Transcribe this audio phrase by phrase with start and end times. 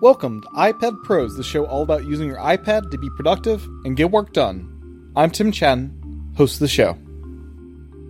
[0.00, 3.96] Welcome to iPad Pros, the show all about using your iPad to be productive and
[3.96, 5.10] get work done.
[5.16, 5.90] I'm Tim Chaten,
[6.36, 6.96] host of the show.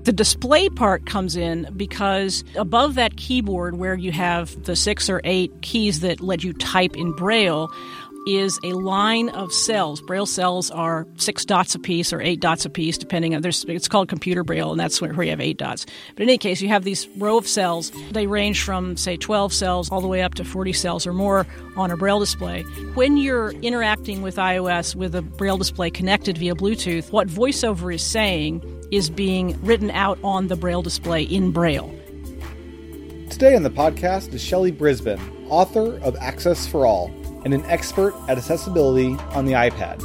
[0.02, 5.22] The display part comes in because above that keyboard where you have the six or
[5.24, 7.70] eight keys that let you type in Braille,
[8.26, 10.00] is a line of cells.
[10.00, 13.64] Braille cells are six dots a piece or eight dots a piece, depending on there's
[13.64, 15.86] it's called computer braille, and that's where you have eight dots.
[16.14, 17.92] But in any case, you have these row of cells.
[18.10, 21.46] They range from say 12 cells all the way up to 40 cells or more
[21.76, 22.62] on a braille display.
[22.94, 28.02] When you're interacting with iOS with a braille display connected via Bluetooth, what VoiceOver is
[28.02, 31.94] saying is being written out on the braille display in braille.
[33.30, 37.08] Today on the podcast is Shelly Brisbin, author of Access for All
[37.44, 40.02] and an expert at accessibility on the iPad.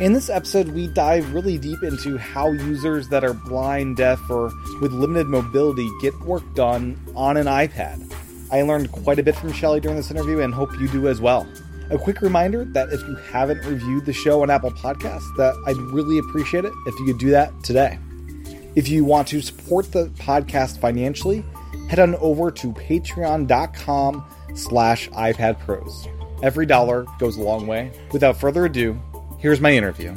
[0.00, 4.50] In this episode, we dive really deep into how users that are blind, deaf, or
[4.80, 8.12] with limited mobility get work done on an iPad.
[8.50, 11.20] I learned quite a bit from Shelly during this interview and hope you do as
[11.20, 11.46] well.
[11.90, 15.76] A quick reminder that if you haven't reviewed the show on Apple Podcasts, that I'd
[15.76, 17.98] really appreciate it if you could do that today.
[18.74, 21.44] If you want to support the podcast financially,
[21.88, 24.24] head on over to patreon.com
[24.54, 26.21] slash iPadPros.
[26.42, 27.92] Every dollar goes a long way.
[28.10, 29.00] Without further ado,
[29.38, 30.12] here's my interview.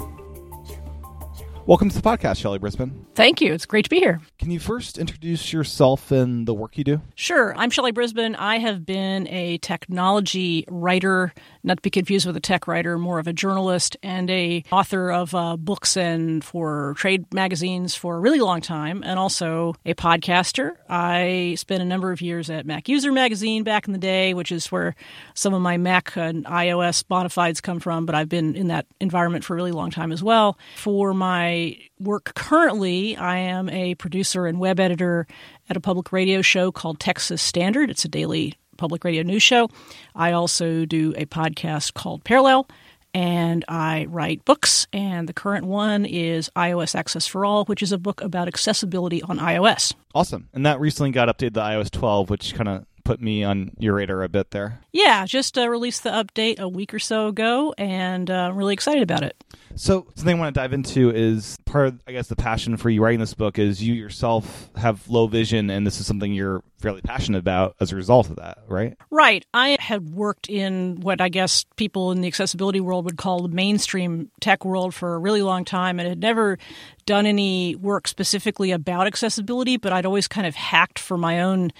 [1.67, 3.05] Welcome to the podcast, Shelly Brisbin.
[3.15, 3.53] Thank you.
[3.53, 4.21] It's great to be here.
[4.37, 7.01] Can you first introduce yourself and the work you do?
[7.15, 7.55] Sure.
[7.55, 8.35] I'm Shelly Brisbin.
[8.37, 11.33] I have been a technology writer,
[11.66, 15.11] not to be confused with a tech writer, more of a journalist and a author
[15.11, 19.94] of uh, books and for trade magazines for a really long time, and also a
[19.95, 20.75] podcaster.
[20.88, 24.52] I spent a number of years at Mac User Magazine back in the day, which
[24.52, 24.95] is where
[25.33, 28.85] some of my Mac and iOS bona fides come from, but I've been in that
[29.00, 30.57] environment for a really long time as well.
[30.77, 35.27] For my work currently, I am a producer and web editor
[35.69, 37.89] at a public radio show called Texas Standard.
[37.89, 39.69] It's a daily public radio news show.
[40.16, 42.67] I also do a podcast called Parallel,
[43.13, 44.88] and I write books.
[44.91, 49.22] And the current one is iOS Access for All, which is a book about accessibility
[49.23, 49.94] on iOS.
[50.13, 50.50] Awesome.
[50.53, 53.93] And that recently got updated to iOS 12, which kind of put me on your
[53.93, 54.81] radar a bit there.
[54.91, 58.73] Yeah, just uh, released the update a week or so ago, and uh, I'm really
[58.73, 59.41] excited about it.
[59.77, 62.89] So something I want to dive into is part of, I guess, the passion for
[62.89, 66.63] you writing this book is you yourself have low vision, and this is something you're
[66.79, 68.97] fairly passionate about as a result of that, right?
[69.09, 69.45] Right.
[69.53, 73.49] I had worked in what I guess people in the accessibility world would call the
[73.49, 76.57] mainstream tech world for a really long time, and had never
[77.05, 81.71] done any work specifically about accessibility, but I'd always kind of hacked for my own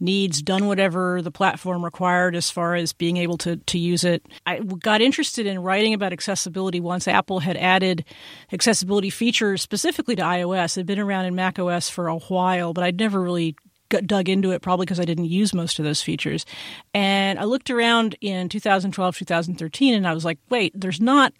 [0.00, 4.26] needs, done whatever the platform required as far as being able to, to use it.
[4.46, 8.04] I got interested in writing about accessibility once Apple had added
[8.52, 10.76] accessibility features specifically to iOS.
[10.76, 13.56] It had been around in macOS for a while, but I'd never really
[13.88, 16.44] dug into it probably because I didn't use most of those features.
[16.92, 21.32] And I looked around in 2012, 2013, and I was like, wait, there's not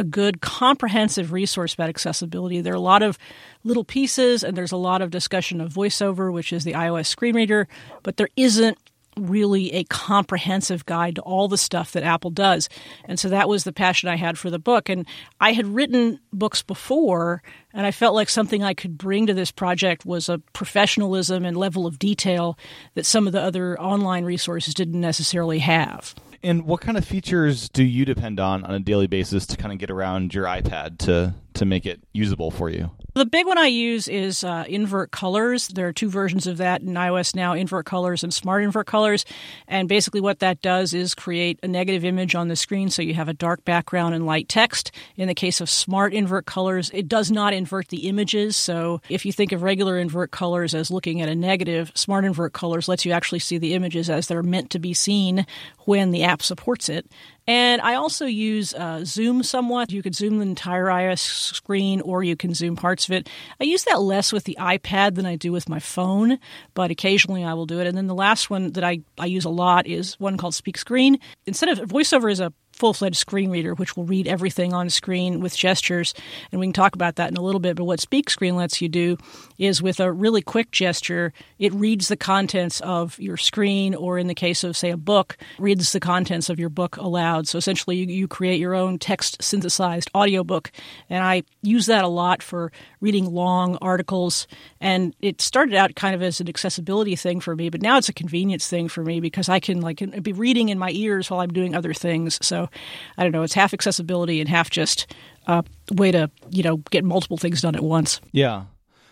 [0.00, 2.60] a good comprehensive resource about accessibility.
[2.60, 3.18] There are a lot of
[3.62, 7.36] little pieces, and there's a lot of discussion of VoiceOver, which is the iOS screen
[7.36, 7.68] reader,
[8.02, 8.78] but there isn't
[9.16, 12.68] really a comprehensive guide to all the stuff that Apple does.
[13.04, 14.88] And so that was the passion I had for the book.
[14.88, 15.06] And
[15.40, 17.42] I had written books before,
[17.74, 21.56] and I felt like something I could bring to this project was a professionalism and
[21.56, 22.58] level of detail
[22.94, 26.14] that some of the other online resources didn't necessarily have.
[26.42, 29.72] And what kind of features do you depend on on a daily basis to kind
[29.72, 32.90] of get around your iPad to to make it usable for you?
[33.14, 35.68] The big one I use is uh, invert colors.
[35.68, 39.24] There are two versions of that in iOS now invert colors and smart invert colors.
[39.66, 43.14] And basically, what that does is create a negative image on the screen so you
[43.14, 44.92] have a dark background and light text.
[45.16, 48.56] In the case of smart invert colors, it does not invert the images.
[48.56, 52.52] So if you think of regular invert colors as looking at a negative, smart invert
[52.52, 55.46] colors lets you actually see the images as they're meant to be seen
[55.80, 57.10] when the app supports it.
[57.50, 59.90] And I also use uh, Zoom somewhat.
[59.90, 63.28] You could zoom the entire iOS screen or you can zoom parts of it.
[63.60, 66.38] I use that less with the iPad than I do with my phone,
[66.74, 67.88] but occasionally I will do it.
[67.88, 70.78] And then the last one that I, I use a lot is one called Speak
[70.78, 71.18] Screen.
[71.44, 75.40] Instead of VoiceOver is a full fledged screen reader, which will read everything on screen
[75.40, 76.14] with gestures.
[76.50, 77.76] And we can talk about that in a little bit.
[77.76, 79.18] But what Speak Screen lets you do
[79.58, 84.28] is with a really quick gesture, it reads the contents of your screen, or in
[84.28, 87.46] the case of, say, a book, reads the contents of your book aloud.
[87.46, 90.72] So essentially, you, you create your own text synthesized audiobook.
[91.10, 92.72] And I use that a lot for
[93.02, 94.46] reading long articles.
[94.80, 98.08] And it started out kind of as an accessibility thing for me, but now it's
[98.08, 101.40] a convenience thing for me because I can like be reading in my ears while
[101.40, 102.38] I'm doing other things.
[102.40, 102.69] So
[103.16, 105.12] I don't know, it's half accessibility and half just
[105.46, 108.20] a way to, you know, get multiple things done at once.
[108.32, 108.64] Yeah.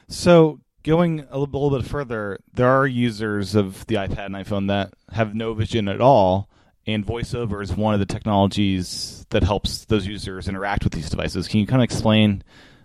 [0.08, 4.34] So going a little, a little bit further, there are users of the iPad and
[4.34, 6.48] iPhone that have no vision at all
[6.88, 11.46] and VoiceOver is one of the technologies that helps those users interact with these devices.
[11.46, 12.42] Can you kind of explain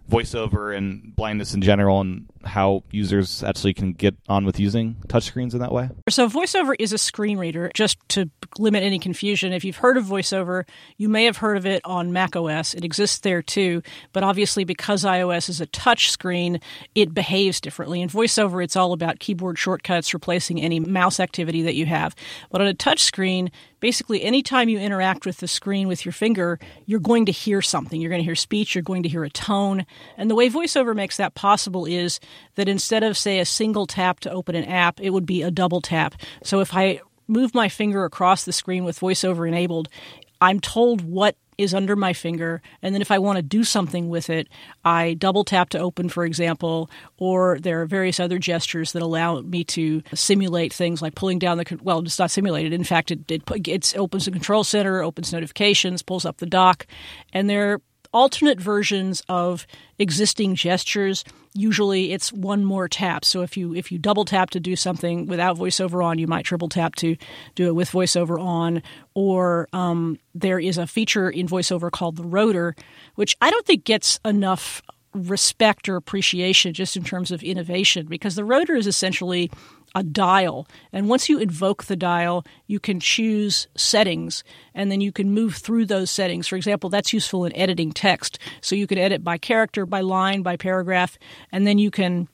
[0.10, 5.54] voiceover and blindness in general and how users actually can get on with using touchscreens
[5.54, 5.90] in that way?
[6.10, 7.72] So, VoiceOver is a screen reader.
[7.74, 10.68] Just to limit any confusion, if you've heard of VoiceOver,
[10.98, 12.74] you may have heard of it on Mac OS.
[12.74, 16.60] It exists there too, but obviously, because iOS is a touch screen,
[16.96, 18.02] it behaves differently.
[18.02, 22.16] In VoiceOver, it's all about keyboard shortcuts replacing any mouse activity that you have.
[22.52, 23.52] But on a touch screen,
[23.84, 28.00] basically anytime you interact with the screen with your finger, you're going to hear something.
[28.00, 29.86] You're going to hear speech, you're going to hear a tone.
[30.16, 32.22] And the way VoiceOver makes that possible is
[32.56, 35.52] that instead of, say, a single tap to open an app, it would be a
[35.52, 36.16] double tap.
[36.46, 39.90] So if I move my finger across the screen with VoiceOver enabled,
[40.40, 42.62] I'm told what is under my finger.
[42.82, 44.48] And then if I want to do something with it,
[44.84, 49.42] I double tap to open, for example, or there are various other gestures that allow
[49.42, 52.74] me to simulate things like pulling down the, well, it's not simulated.
[52.74, 56.88] In fact, it, it, it opens the control center, opens notifications, pulls up the dock.
[57.32, 57.80] And there
[58.14, 59.66] alternate versions of
[60.00, 61.24] existing gestures
[61.56, 63.24] usually it's one more tap.
[63.24, 66.46] So if you if you double tap to do something without voiceover on you might
[66.46, 67.16] triple tap to
[67.56, 68.82] do it with voiceover on.
[69.14, 72.76] Or um, there is a feature in voiceover called the rotor
[73.16, 74.82] which i don't think gets enough
[75.14, 79.52] respect or appreciation just in terms of innovation because the rotor is essentially
[79.96, 80.68] a dial.
[80.92, 84.44] And once you invoke the dial, you can choose settings
[84.74, 86.48] and then you can move through those settings.
[86.48, 88.40] For example, that's useful in editing text.
[88.62, 91.18] So you can edit by character, by line, by paragraph,
[91.52, 92.28] and then you can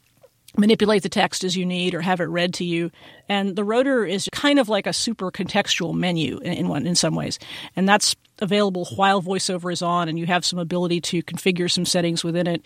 [0.58, 2.92] manipulate the text as you need or have it read to you.
[3.28, 6.96] And the rotor is kind of like a super contextual menu in, in, one, in
[6.96, 7.40] some ways.
[7.76, 11.86] And that's available while voiceover is on and you have some ability to configure some
[11.86, 12.66] settings within it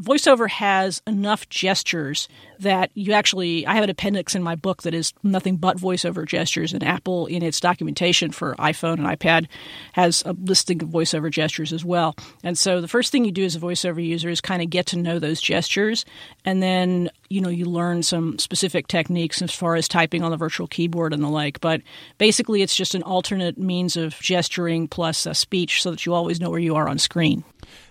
[0.00, 4.94] voiceover has enough gestures that you actually i have an appendix in my book that
[4.94, 9.46] is nothing but voiceover gestures and apple in its documentation for iphone and ipad
[9.92, 12.14] has a listing of voiceover gestures as well.
[12.42, 14.86] And so the first thing you do as a voiceover user is kind of get
[14.86, 16.04] to know those gestures
[16.44, 20.36] and then you know you learn some specific techniques as far as typing on the
[20.36, 21.60] virtual keyboard and the like.
[21.60, 21.82] But
[22.18, 26.40] basically it's just an alternate means of gesturing plus a speech so that you always
[26.40, 27.44] know where you are on screen.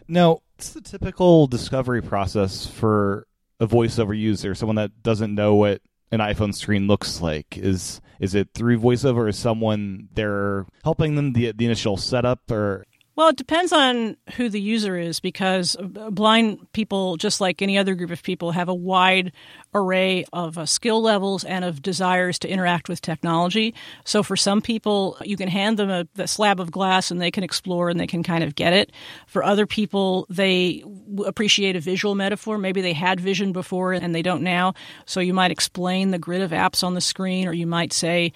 [0.07, 3.27] Now What's the typical discovery process for
[3.61, 7.57] a voiceover user, someone that doesn't know what an iPhone screen looks like?
[7.57, 9.19] Is is it through voiceover?
[9.19, 12.83] Or is someone they're helping them the the initial setup, or
[13.19, 17.93] well, it depends on who the user is because blind people, just like any other
[17.93, 19.33] group of people, have a wide
[19.73, 23.75] array of uh, skill levels and of desires to interact with technology.
[24.05, 27.29] So for some people, you can hand them a, a slab of glass and they
[27.29, 28.93] can explore and they can kind of get it.
[29.27, 30.81] For other people, they
[31.25, 32.57] appreciate a visual metaphor.
[32.57, 34.75] Maybe they had vision before and they don't now.
[35.05, 38.31] So you might explain the grid of apps on the screen, or you might say,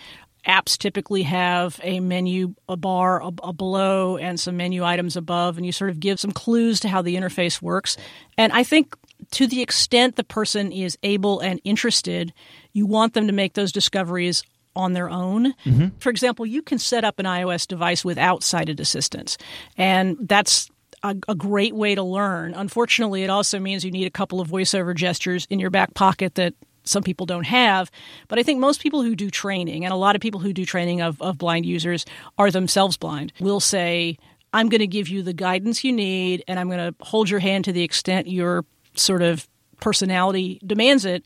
[0.48, 5.57] apps typically have a menu, a bar a, a below, and some menu items above,
[5.57, 7.98] and you sort of give some clues to how the interface works.
[8.38, 8.95] And I think
[9.31, 12.34] to the extent the person is able and interested,
[12.74, 14.44] you want them to make those discoveries
[14.75, 15.54] on their own.
[15.66, 15.98] Mm-hmm.
[16.00, 19.38] For example, you can set up an iOS device without sighted assistance,
[19.78, 20.69] and that's
[21.04, 22.54] a, a, great way to learn.
[22.54, 26.36] Unfortunately, it also means you need a couple of voiceover gestures in your back pocket
[26.36, 26.53] that
[26.84, 27.92] some people don't have.
[28.28, 30.66] But I think most people who do training, and a lot of people who do
[30.66, 32.06] training of, of blind users
[32.38, 34.18] are themselves blind, will say,
[34.54, 37.40] I'm going to give you the guidance you need, and I'm going to hold your
[37.40, 39.48] hand to the extent your sort of
[39.80, 41.24] personality demands it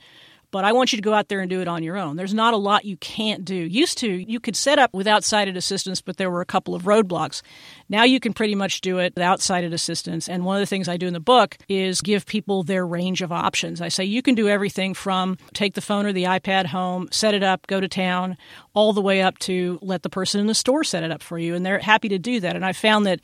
[0.52, 2.16] but I want you to go out there and do it on your own.
[2.16, 3.56] There's not a lot you can't do.
[3.56, 6.84] Used to, you could set up without sighted assistance, but there were a couple of
[6.84, 7.42] roadblocks.
[7.90, 10.30] Now you can pretty much do it without sighted assistance.
[10.30, 13.22] And one of the things I do in the book is give people their range
[13.22, 13.82] of options.
[13.82, 17.34] I say you can do everything from take the phone or the iPad home, set
[17.34, 18.38] it up, go to town,
[18.74, 21.38] all the way up to let the person in the store set it up for
[21.38, 21.56] you.
[21.56, 22.56] And they're happy to do that.
[22.56, 23.22] And I found that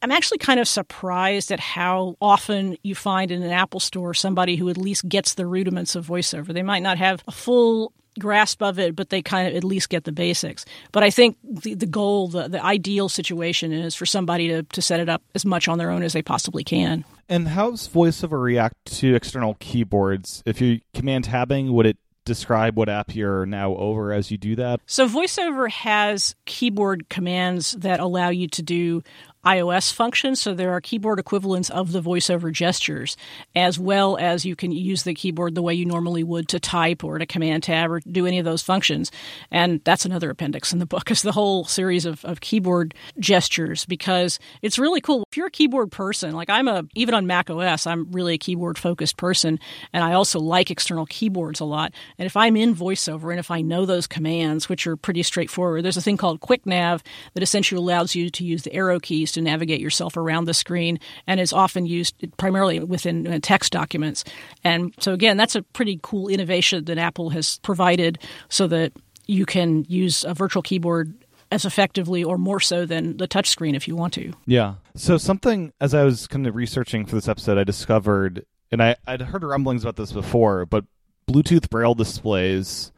[0.00, 4.56] I'm actually kind of surprised at how often you find in an Apple store somebody
[4.56, 6.52] who at least gets the rudiments of voiceover.
[6.52, 9.88] They might not have a full grasp of it, but they kind of at least
[9.88, 10.64] get the basics.
[10.92, 14.82] But I think the, the goal, the, the ideal situation is for somebody to, to
[14.82, 17.04] set it up as much on their own as they possibly can.
[17.28, 20.42] And how does VoiceOver react to external keyboards?
[20.44, 24.56] If you command tabbing, would it describe what app you're now over as you do
[24.56, 24.80] that?
[24.86, 29.02] So, VoiceOver has keyboard commands that allow you to do
[29.44, 30.40] iOS functions.
[30.40, 33.16] So there are keyboard equivalents of the voiceover gestures,
[33.56, 37.02] as well as you can use the keyboard the way you normally would to type
[37.02, 39.10] or to command tab or do any of those functions.
[39.50, 43.84] And that's another appendix in the book is the whole series of, of keyboard gestures
[43.84, 45.24] because it's really cool.
[45.30, 48.38] If you're a keyboard person, like I'm a, even on Mac OS, I'm really a
[48.38, 49.58] keyboard focused person.
[49.92, 51.92] And I also like external keyboards a lot.
[52.16, 55.84] And if I'm in voiceover and if I know those commands, which are pretty straightforward,
[55.84, 57.02] there's a thing called Quick Nav
[57.34, 60.98] that essentially allows you to use the arrow keys to navigate yourself around the screen
[61.26, 64.24] and is often used primarily within uh, text documents.
[64.64, 68.92] And so, again, that's a pretty cool innovation that Apple has provided so that
[69.26, 71.14] you can use a virtual keyboard
[71.50, 74.32] as effectively or more so than the touchscreen if you want to.
[74.46, 74.74] Yeah.
[74.96, 78.96] So something as I was kind of researching for this episode, I discovered, and I,
[79.06, 80.84] I'd heard rumblings about this before, but
[81.28, 82.90] Bluetooth Braille displays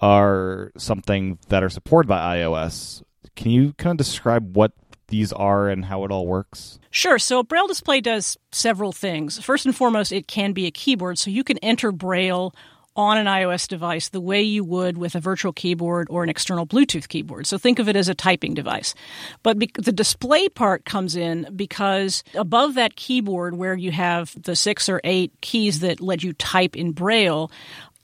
[0.00, 3.02] are something that are supported by iOS.
[3.34, 4.72] Can you kind of describe what
[5.08, 6.78] these are and how it all works?
[6.90, 7.18] Sure.
[7.18, 9.38] So, Braille display does several things.
[9.38, 12.54] First and foremost, it can be a keyboard, so you can enter Braille
[12.96, 16.66] on an iOS device the way you would with a virtual keyboard or an external
[16.66, 17.46] Bluetooth keyboard.
[17.46, 18.94] So think of it as a typing device.
[19.42, 24.56] But be- the display part comes in because above that keyboard where you have the
[24.56, 27.50] six or eight keys that let you type in Braille,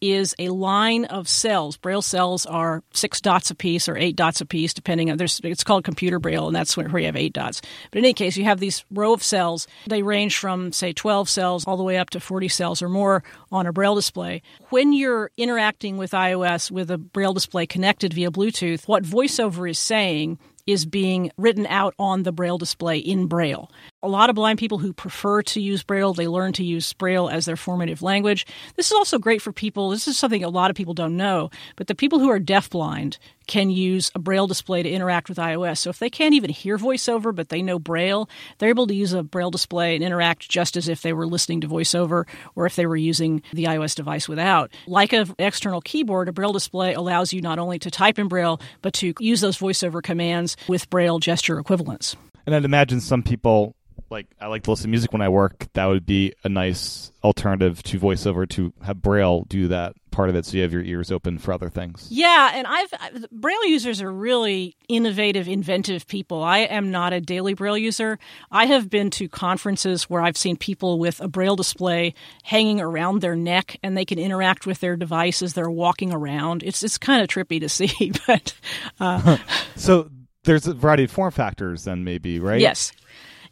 [0.02, 1.76] is a line of cells.
[1.76, 5.16] Braille cells are six dots a piece or eight dots a piece, depending on.
[5.16, 7.62] There's, it's called computer Braille, and that's where you have eight dots.
[7.90, 9.68] But in any case, you have these row of cells.
[9.86, 13.22] They range from say 12 cells all the way up to 40 cells or more
[13.52, 14.42] on a Braille display.
[14.70, 19.78] When you're interacting with iOS with a Braille display connected via Bluetooth, what VoiceOver is
[19.78, 23.70] saying is being written out on the Braille display in Braille.
[24.04, 27.28] A lot of blind people who prefer to use Braille, they learn to use Braille
[27.28, 28.46] as their formative language.
[28.74, 31.50] This is also great for people, this is something a lot of people don't know,
[31.76, 35.78] but the people who are deafblind can use a Braille display to interact with iOS.
[35.78, 38.28] So if they can't even hear VoiceOver, but they know Braille,
[38.58, 41.60] they're able to use a Braille display and interact just as if they were listening
[41.60, 44.72] to VoiceOver or if they were using the iOS device without.
[44.88, 48.60] Like an external keyboard, a Braille display allows you not only to type in Braille,
[48.80, 52.16] but to use those VoiceOver commands with Braille gesture equivalents.
[52.46, 53.76] And I'd imagine some people
[54.12, 55.66] like I like to listen to music when I work.
[55.72, 60.36] That would be a nice alternative to voiceover to have Braille do that part of
[60.36, 62.06] it, so you have your ears open for other things.
[62.10, 62.92] Yeah, and I've
[63.32, 66.42] Braille users are really innovative, inventive people.
[66.44, 68.18] I am not a daily Braille user.
[68.52, 72.14] I have been to conferences where I've seen people with a Braille display
[72.44, 76.62] hanging around their neck, and they can interact with their device as they're walking around.
[76.62, 78.54] It's it's kind of trippy to see, but
[79.00, 79.38] uh,
[79.76, 80.10] so
[80.44, 82.60] there's a variety of form factors, then maybe right?
[82.60, 82.92] Yes.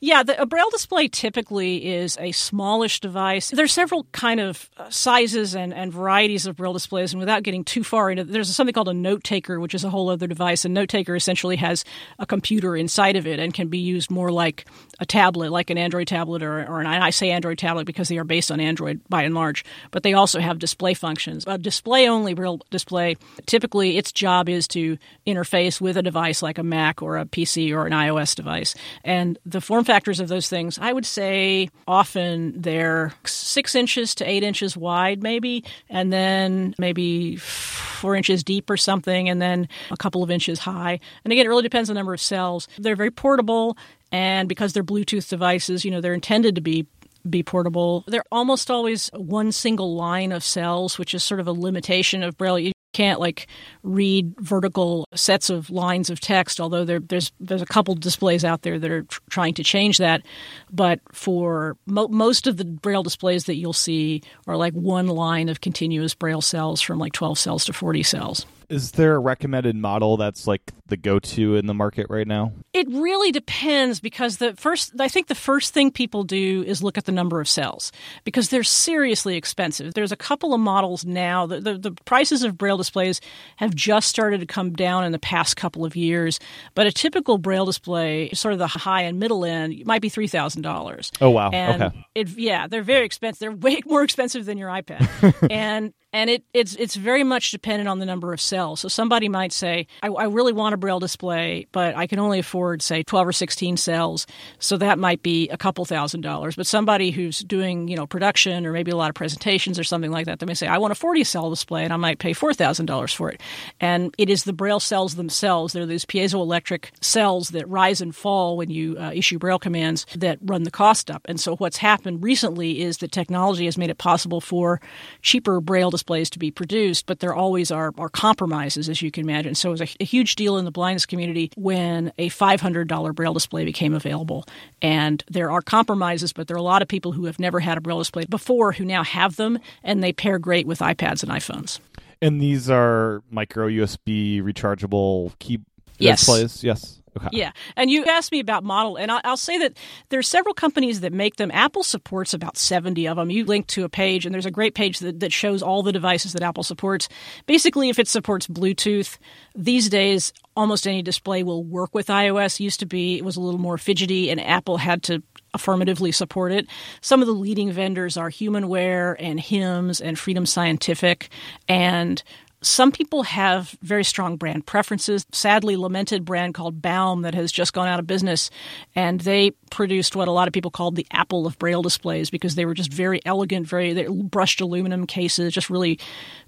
[0.03, 3.51] Yeah, the, a braille display typically is a smallish device.
[3.51, 7.65] There's several kind of uh, sizes and, and varieties of braille displays, and without getting
[7.65, 10.65] too far into, there's something called a note taker, which is a whole other device.
[10.65, 11.85] A note taker essentially has
[12.19, 14.65] a computer inside of it and can be used more like
[15.01, 18.17] a tablet, like an Android tablet, or, or an I say Android tablet because they
[18.17, 21.45] are based on Android by and large, but they also have display functions.
[21.47, 26.57] A display only braille display, typically its job is to interface with a device like
[26.57, 30.49] a Mac or a PC or an iOS device, and the form factors of those
[30.49, 36.77] things, I would say often they're six inches to eight inches wide, maybe, and then
[36.79, 41.01] maybe four inches deep or something, and then a couple of inches high.
[41.25, 42.69] And again, it really depends on the number of cells.
[42.79, 43.77] They're very portable,
[44.13, 46.87] and because they're Bluetooth devices, you know, they're intended to be
[47.29, 48.05] be portable.
[48.07, 52.39] They're almost always one single line of cells, which is sort of a limitation of
[52.39, 53.47] Braille can't like
[53.83, 58.63] read vertical sets of lines of text although there, there's there's a couple displays out
[58.63, 60.23] there that are tr- trying to change that.
[60.71, 65.49] But for mo- most of the braille displays that you'll see are like one line
[65.49, 69.75] of continuous braille cells from like 12 cells to 40 cells is there a recommended
[69.75, 72.53] model that's like the go-to in the market right now?
[72.73, 76.97] It really depends because the first I think the first thing people do is look
[76.97, 77.91] at the number of cells
[78.23, 79.95] because they're seriously expensive.
[79.95, 81.47] There's a couple of models now.
[81.47, 83.21] The, the, the prices of braille displays
[83.57, 86.39] have just started to come down in the past couple of years,
[86.75, 90.29] but a typical braille display, sort of the high and middle end, might be three
[90.29, 91.11] thousand dollars.
[91.21, 91.51] Oh wow!
[91.51, 92.07] And okay.
[92.15, 93.41] It, yeah, they're very expensive.
[93.41, 97.89] They're way more expensive than your iPad, and and it, it's it's very much dependent
[97.89, 98.81] on the number of cells.
[98.81, 102.41] So somebody might say, I, I, really want a braille display, but I can only
[102.41, 104.27] afford say 12 or 16 cells,
[104.59, 106.57] so that might be a couple thousand dollars.
[106.57, 110.11] But somebody who's doing you know production or maybe a lot of presentations or something
[110.11, 112.33] like that, they may say, I want a 40 cell display, and I might pay
[112.33, 113.41] four thousand dollars for it.
[113.81, 115.73] And it is the braille cells themselves.
[115.73, 120.39] They're these piezoelectric cells that rise and fall when you uh, issue braille commands that
[120.43, 121.23] run the cost up.
[121.27, 124.81] And so what's happened recently is that technology has made it possible for
[125.23, 129.25] cheaper braille displays to be produced, but there always are, are compromises, as you can
[129.25, 129.55] imagine.
[129.55, 133.35] So it was a, a huge deal in the blindness community when a $500 Braille
[133.35, 134.45] display became available.
[134.83, 137.79] And there are compromises, but there are a lot of people who have never had
[137.79, 141.31] a Braille display before who now have them, and they pair great with iPads and
[141.31, 141.81] iPhones.
[142.23, 145.61] And these are micro USB rechargeable key
[145.99, 146.21] yes.
[146.21, 146.65] displays?
[146.65, 147.00] Yes.
[147.17, 147.29] Okay.
[147.33, 149.77] Yeah, and you asked me about model, and I'll say that
[150.11, 151.51] there's several companies that make them.
[151.53, 153.31] Apple supports about 70 of them.
[153.31, 155.93] You link to a page, and there's a great page that, that shows all the
[155.93, 157.09] devices that Apple supports.
[157.47, 159.19] Basically, if it supports Bluetooth,
[159.55, 162.61] these days almost any display will work with iOS.
[162.61, 165.23] Used to be it was a little more fidgety, and Apple had to
[165.55, 166.67] affirmatively support it.
[167.01, 171.29] Some of the leading vendors are Humanware and HIMS and Freedom Scientific,
[171.69, 172.23] and
[172.63, 175.25] some people have very strong brand preferences.
[175.33, 178.51] Sadly, lamented brand called Baum that has just gone out of business,
[178.95, 182.57] and they produced what a lot of people called the Apple of Braille displays because
[182.57, 185.99] they were just very elegant, very brushed aluminum cases, just really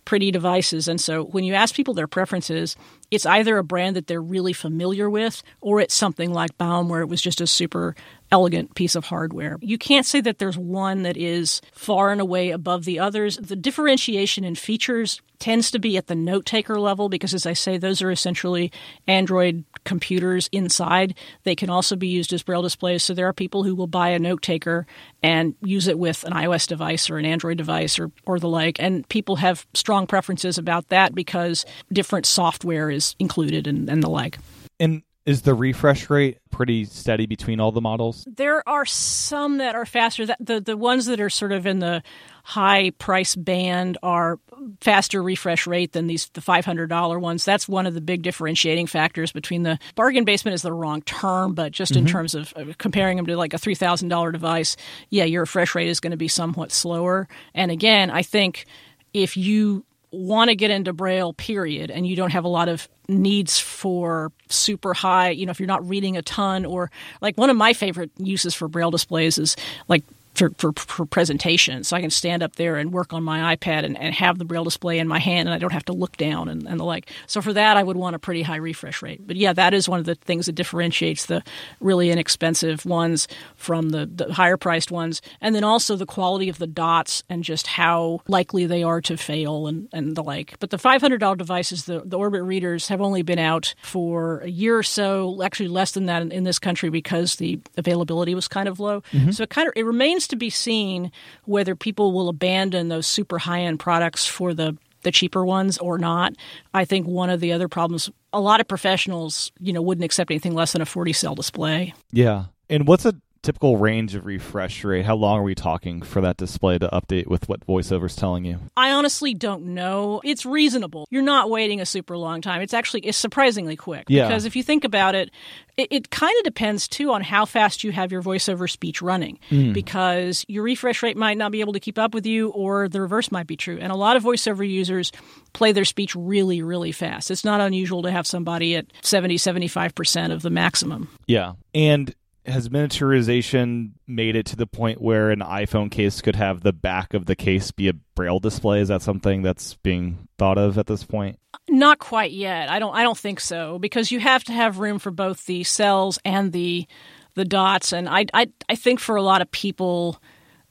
[0.05, 0.87] pretty devices.
[0.87, 2.77] And so, when you ask people their preferences,
[3.11, 7.01] it's either a brand that they're really familiar with, or it's something like Baum where
[7.01, 7.95] it was just a super
[8.33, 9.59] elegant piece of hardware.
[9.61, 13.37] You can't say that there's one that is far and away above the others.
[13.37, 17.53] The differentiation in features tends to be at the note taker level because, as I
[17.53, 18.73] say, those are essentially
[19.07, 21.15] Android computers inside.
[21.43, 23.05] They can also be used as braille displays.
[23.05, 24.87] So there are people who will buy a note taker
[25.23, 28.81] and use it with an iOS device or an Android device or, or the like.
[28.81, 34.11] And people have strong preferences about that because different software is included and, and the
[34.11, 34.39] like.
[34.81, 38.27] And is the refresh rate pretty steady between all the models?
[38.29, 40.27] There are some that are faster.
[40.41, 42.03] The the ones that are sort of in the
[42.45, 44.41] high price band are
[44.81, 47.45] faster refresh rate than these the $500 ones.
[47.45, 51.55] That's one of the big differentiating factors between the bargain basement is the wrong term,
[51.55, 52.07] but just mm-hmm.
[52.07, 54.77] in terms of comparing them to like a $3,000 device,
[55.09, 57.29] yeah, your refresh rate is going to be somewhat slower.
[57.55, 58.67] And again, I think
[59.15, 62.89] if you want to get into Braille, period, and you don't have a lot of
[63.09, 66.91] needs for super high, you know, if you're not reading a ton, or
[67.21, 69.57] like one of my favorite uses for Braille displays is
[69.89, 71.85] like for, for, for, presentation.
[71.85, 74.45] So I can stand up there and work on my iPad and, and have the
[74.45, 76.85] braille display in my hand and I don't have to look down and, and the
[76.85, 77.11] like.
[77.27, 79.27] So for that, I would want a pretty high refresh rate.
[79.27, 81.43] But yeah, that is one of the things that differentiates the
[81.81, 85.21] really inexpensive ones from the, the higher priced ones.
[85.41, 89.17] And then also the quality of the dots and just how likely they are to
[89.17, 90.59] fail and, and the like.
[90.61, 94.79] But the $500 devices, the, the Orbit readers, have only been out for a year
[94.79, 98.69] or so, actually less than that in, in this country because the availability was kind
[98.69, 99.03] of low.
[99.13, 99.33] Mm-hmm.
[99.33, 101.13] So it kind of it remains remains to be seen
[101.45, 105.99] whether people will abandon those super high end products for the the cheaper ones or
[105.99, 106.33] not.
[106.73, 110.31] I think one of the other problems a lot of professionals, you know, wouldn't accept
[110.31, 111.93] anything less than a 40 cell display.
[112.13, 112.45] Yeah.
[112.71, 115.05] And what's a typical range of refresh rate?
[115.05, 118.61] How long are we talking for that display to update with what VoiceOver's telling you?
[118.77, 120.21] I honestly don't know.
[120.25, 121.07] It's reasonable.
[121.11, 122.63] You're not waiting a super long time.
[122.63, 124.05] It's actually it's surprisingly quick.
[124.09, 124.29] Yeah.
[124.29, 125.31] Because if you think about it,
[125.77, 129.39] it, it kind of depends too on how fast you have your voiceover speech running.
[129.51, 129.73] Mm.
[129.73, 133.01] Because your refresh rate might not be able to keep up with you, or the
[133.01, 133.79] reverse might be true.
[133.81, 135.13] And a lot of voiceover users
[135.53, 137.31] play their speech really, really fast.
[137.31, 141.09] It's not unusual to have somebody at 70, 75% of the maximum.
[141.27, 141.55] Yeah.
[141.75, 142.15] And
[142.47, 147.15] has miniaturization made it to the point where an iPhone case could have the back
[147.15, 148.81] of the case be a braille display?
[148.81, 151.39] Is that something that's being thought of at this point?
[151.69, 152.69] Not quite yet.
[152.69, 155.65] I don't I don't think so because you have to have room for both the
[155.65, 156.87] cells and the
[157.35, 160.21] the dots and I I I think for a lot of people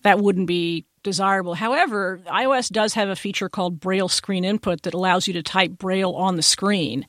[0.03, 1.55] that wouldn't be desirable.
[1.55, 5.71] However, iOS does have a feature called Braille Screen Input that allows you to type
[5.71, 7.07] Braille on the screen.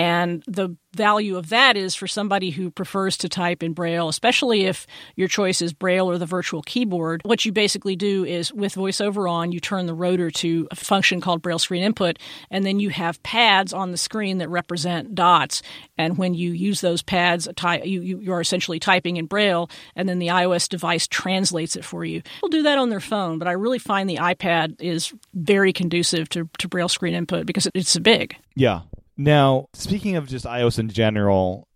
[0.00, 4.64] And the value of that is for somebody who prefers to type in Braille, especially
[4.64, 7.20] if your choice is Braille or the virtual keyboard.
[7.22, 11.20] What you basically do is with VoiceOver on, you turn the rotor to a function
[11.20, 12.18] called Braille Screen Input,
[12.50, 15.60] and then you have pads on the screen that represent dots.
[15.98, 17.46] And when you use those pads,
[17.84, 22.06] you, you are essentially typing in Braille, and then the iOS device translates it for
[22.06, 22.22] you.
[22.22, 26.30] People do that on their phone, but I really find the iPad is very conducive
[26.30, 28.34] to, to Braille Screen Input because it's big.
[28.56, 28.80] Yeah.
[29.20, 31.68] Now, speaking of just iOS in general,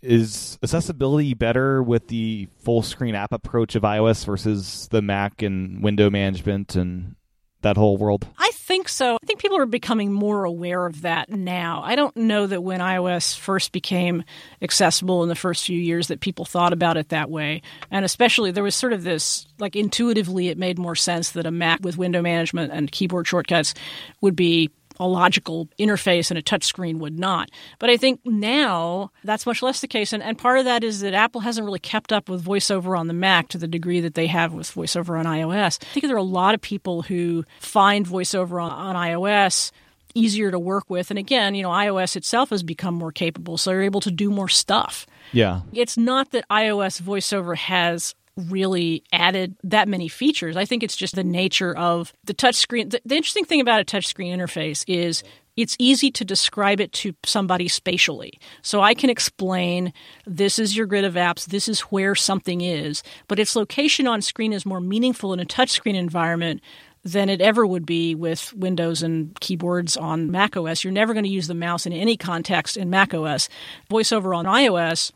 [0.00, 5.82] is accessibility better with the full screen app approach of iOS versus the Mac and
[5.82, 7.16] window management and
[7.62, 8.28] that whole world?
[8.38, 9.16] I think so.
[9.20, 11.82] I think people are becoming more aware of that now.
[11.84, 14.22] I don't know that when iOS first became
[14.62, 17.62] accessible in the first few years that people thought about it that way.
[17.90, 21.50] And especially there was sort of this like intuitively it made more sense that a
[21.50, 23.74] Mac with window management and keyboard shortcuts
[24.20, 27.50] would be a logical interface and a touchscreen would not.
[27.78, 30.12] But I think now that's much less the case.
[30.12, 33.08] And, and part of that is that Apple hasn't really kept up with VoiceOver on
[33.08, 35.82] the Mac to the degree that they have with VoiceOver on iOS.
[35.82, 39.70] I think there are a lot of people who find VoiceOver on, on iOS
[40.14, 41.10] easier to work with.
[41.10, 44.30] And again, you know, iOS itself has become more capable, so you're able to do
[44.30, 45.06] more stuff.
[45.32, 45.62] Yeah.
[45.72, 50.56] It's not that iOS VoiceOver has really added that many features.
[50.56, 52.90] I think it's just the nature of the touchscreen.
[52.90, 55.22] The, the interesting thing about a touchscreen interface is
[55.56, 58.38] it's easy to describe it to somebody spatially.
[58.62, 59.92] So I can explain
[60.26, 64.20] this is your grid of apps, this is where something is, but its location on
[64.20, 66.60] screen is more meaningful in a touchscreen environment
[67.04, 70.82] than it ever would be with Windows and keyboards on macOS.
[70.82, 73.48] You're never going to use the mouse in any context in macOS.
[73.90, 75.12] VoiceOver on iOS,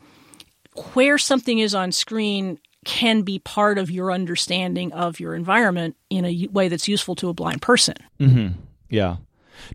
[0.93, 6.25] where something is on screen can be part of your understanding of your environment in
[6.25, 7.95] a way that's useful to a blind person.
[8.19, 8.59] Mm-hmm.
[8.89, 9.17] Yeah.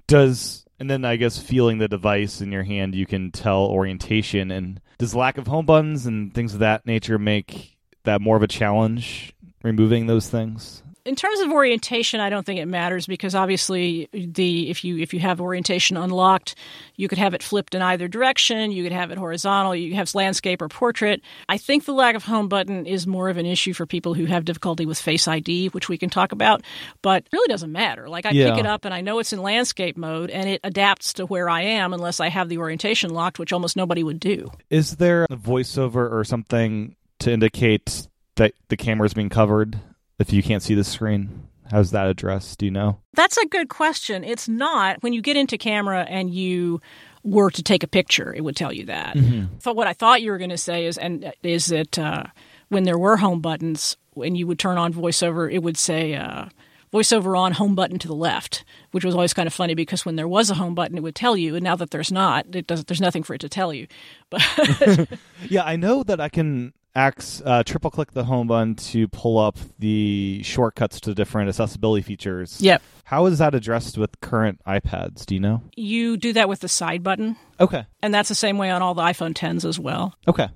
[0.06, 4.50] Does and then I guess feeling the device in your hand, you can tell orientation.
[4.50, 8.42] And does lack of home buttons and things of that nature make that more of
[8.42, 9.32] a challenge?
[9.62, 14.70] Removing those things in terms of orientation, I don't think it matters because obviously the
[14.70, 16.54] if you if you have orientation unlocked,
[16.96, 18.72] you could have it flipped in either direction.
[18.72, 19.74] You could have it horizontal.
[19.74, 21.20] You have landscape or portrait.
[21.48, 24.24] I think the lack of home button is more of an issue for people who
[24.26, 26.62] have difficulty with Face ID, which we can talk about.
[27.02, 28.08] But really doesn't matter.
[28.08, 28.50] Like I yeah.
[28.50, 31.50] pick it up and I know it's in landscape mode and it adapts to where
[31.50, 34.50] I am unless I have the orientation locked, which almost nobody would do.
[34.70, 39.78] Is there a voiceover or something to indicate that the camera is being covered
[40.18, 41.48] if you can't see the screen?
[41.70, 42.59] How's that addressed?
[42.59, 43.00] Do you know?
[43.14, 44.22] That's a good question.
[44.22, 45.03] It's not.
[45.03, 46.81] When you get into camera and you
[47.22, 49.16] were to take a picture, it would tell you that.
[49.16, 49.57] Mm-hmm.
[49.64, 52.24] But what I thought you were going to say is, and is that uh,
[52.68, 56.14] when there were home buttons, when you would turn on VoiceOver, it would say.
[56.14, 56.48] Uh,
[56.92, 60.14] voiceover on home button to the left, which was always kind of funny because when
[60.14, 62.68] there was a home button, it would tell you, and now that there's not, it
[62.68, 62.85] does.
[62.85, 63.88] There's nothing for it to tell you.
[64.31, 64.42] But
[65.48, 69.38] yeah, I know that I can X uh, triple click the home button to pull
[69.38, 72.61] up the shortcuts to different accessibility features.
[72.61, 72.83] Yep.
[73.04, 75.26] How is that addressed with current iPads?
[75.26, 75.62] Do you know?
[75.76, 77.37] You do that with the side button.
[77.59, 77.85] Okay.
[78.02, 80.14] And that's the same way on all the iPhone 10s as well.
[80.28, 80.48] Okay.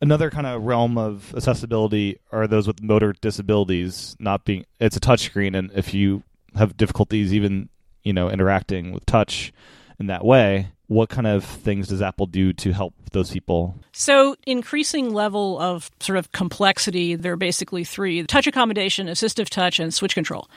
[0.00, 5.00] Another kind of realm of accessibility are those with motor disabilities not being it's a
[5.00, 6.22] touchscreen and if you
[6.56, 7.68] have difficulties even,
[8.02, 9.52] you know, interacting with touch
[9.98, 13.74] in that way, what kind of things does Apple do to help those people?
[13.92, 19.78] So, increasing level of sort of complexity, there are basically three touch accommodation, assistive touch,
[19.80, 20.48] and switch control.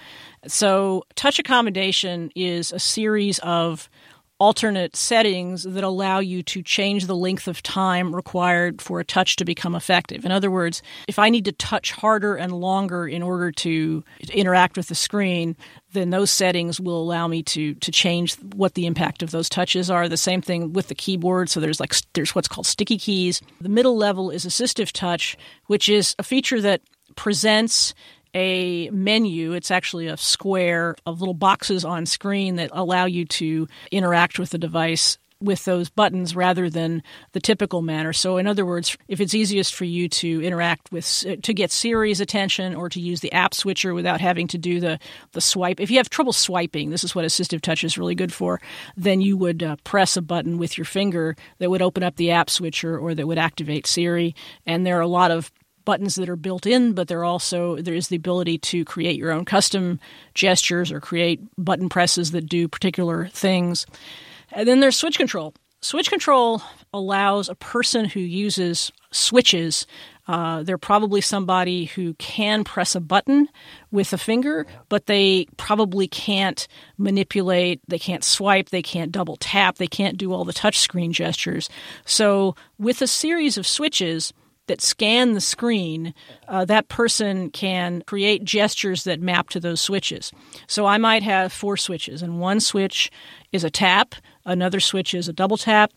[0.46, 3.90] So, touch accommodation is a series of
[4.40, 9.36] alternate settings that allow you to change the length of time required for a touch
[9.38, 10.26] to become effective.
[10.26, 14.78] In other words, if I need to touch harder and longer in order to interact
[14.78, 15.56] with the screen,
[15.94, 19.90] then those settings will allow me to to change what the impact of those touches
[19.90, 20.08] are.
[20.08, 21.50] The same thing with the keyboard.
[21.50, 23.42] So there's like there's what's called sticky keys.
[23.62, 26.82] The middle level is assistive touch, which is a feature that
[27.16, 27.94] presents
[28.38, 29.54] a menu.
[29.54, 34.52] It's actually a square of little boxes on screen that allow you to interact with
[34.52, 38.14] the device with those buttons rather than the typical manner.
[38.14, 42.20] So, in other words, if it's easiest for you to interact with to get Siri's
[42.20, 45.00] attention or to use the app switcher without having to do the
[45.34, 48.34] the swipe, if you have trouble swiping, this is what assistive touch is really good
[48.34, 48.62] for.
[48.96, 52.32] Then you would uh, press a button with your finger that would open up the
[52.32, 54.36] app switcher or that would activate Siri.
[54.66, 55.52] And there are a lot of
[55.88, 59.32] buttons that are built in, but there also there is the ability to create your
[59.32, 60.02] own custom
[60.34, 63.86] gestures or create button presses that do particular things.
[64.52, 65.54] And then there's switch control.
[65.80, 69.88] Switch control allows a person who uses switches.
[70.28, 73.48] Uh, they're probably somebody who can press a button
[73.90, 79.78] with a finger, but they probably can't manipulate, they can't swipe, they can't double tap,
[79.78, 81.70] they can't do all the touch screen gestures.
[82.04, 84.34] So, with a series of switches,
[84.68, 86.14] that scan the screen,
[86.48, 90.32] uh, that person can create gestures that map to those switches.
[90.68, 93.10] So I might have four switches, and one switch
[93.52, 95.92] is a tap, another switch is a double tap,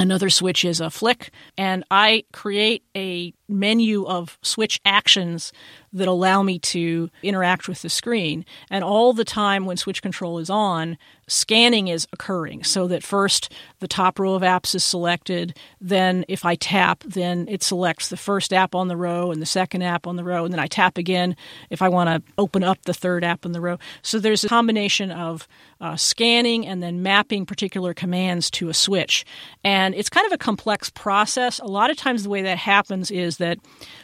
[0.00, 5.52] Another switch is a flick, and I create a menu of switch actions
[5.92, 8.44] that allow me to interact with the screen.
[8.68, 13.52] And all the time when switch control is on, scanning is occurring so that first
[13.78, 15.56] the top row of apps is selected.
[15.80, 19.46] Then, if I tap, then it selects the first app on the row and the
[19.46, 20.44] second app on the row.
[20.44, 21.36] And then I tap again
[21.70, 23.78] if I want to open up the third app in the row.
[24.02, 25.46] So there's a combination of
[25.80, 29.24] uh, scanning and then mapping particular commands to a switch.
[29.62, 31.58] And it's kind of a complex process.
[31.60, 33.58] A lot of times, the way that happens is is that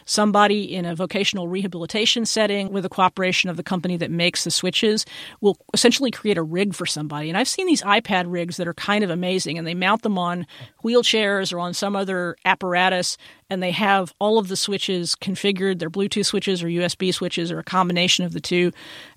[0.05, 4.51] somebody in a vocational rehabilitation setting with the cooperation of the company that makes the
[4.51, 5.05] switches
[5.39, 7.29] will essentially create a rig for somebody.
[7.29, 10.17] And I've seen these iPad rigs that are kind of amazing and they mount them
[10.17, 10.45] on
[10.83, 13.17] wheelchairs or on some other apparatus
[13.49, 15.79] and they have all of the switches configured.
[15.79, 18.71] They're Bluetooth switches or USB switches or a combination of the two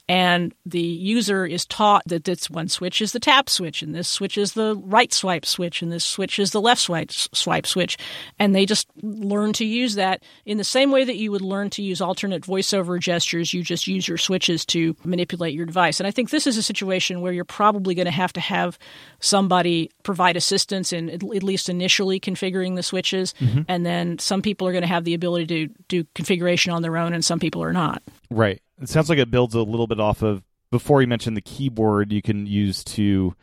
[0.07, 4.07] and the user is taught that this one switch is the tap switch and this
[4.07, 7.97] switch is the right swipe switch and this switch is the left swipe swipe switch.
[8.39, 11.71] And they just learn to use that in the same way that you would learn
[11.71, 13.55] to use alternate voiceover gestures.
[13.55, 16.01] You just use your switches to manipulate your device.
[16.01, 18.79] And i think this is a situation where you're probably going to have to have
[19.21, 23.35] somebody provide assistance in at least initially configuring the switches.
[23.41, 23.63] Mm-hmm.
[23.69, 26.97] and then some people are going to have the ability to do configuration on their
[26.99, 28.03] own and some people are not.
[28.31, 31.43] Right it sounds like it builds a little bit off of before you mentioned the
[31.43, 33.35] keyboard you can use to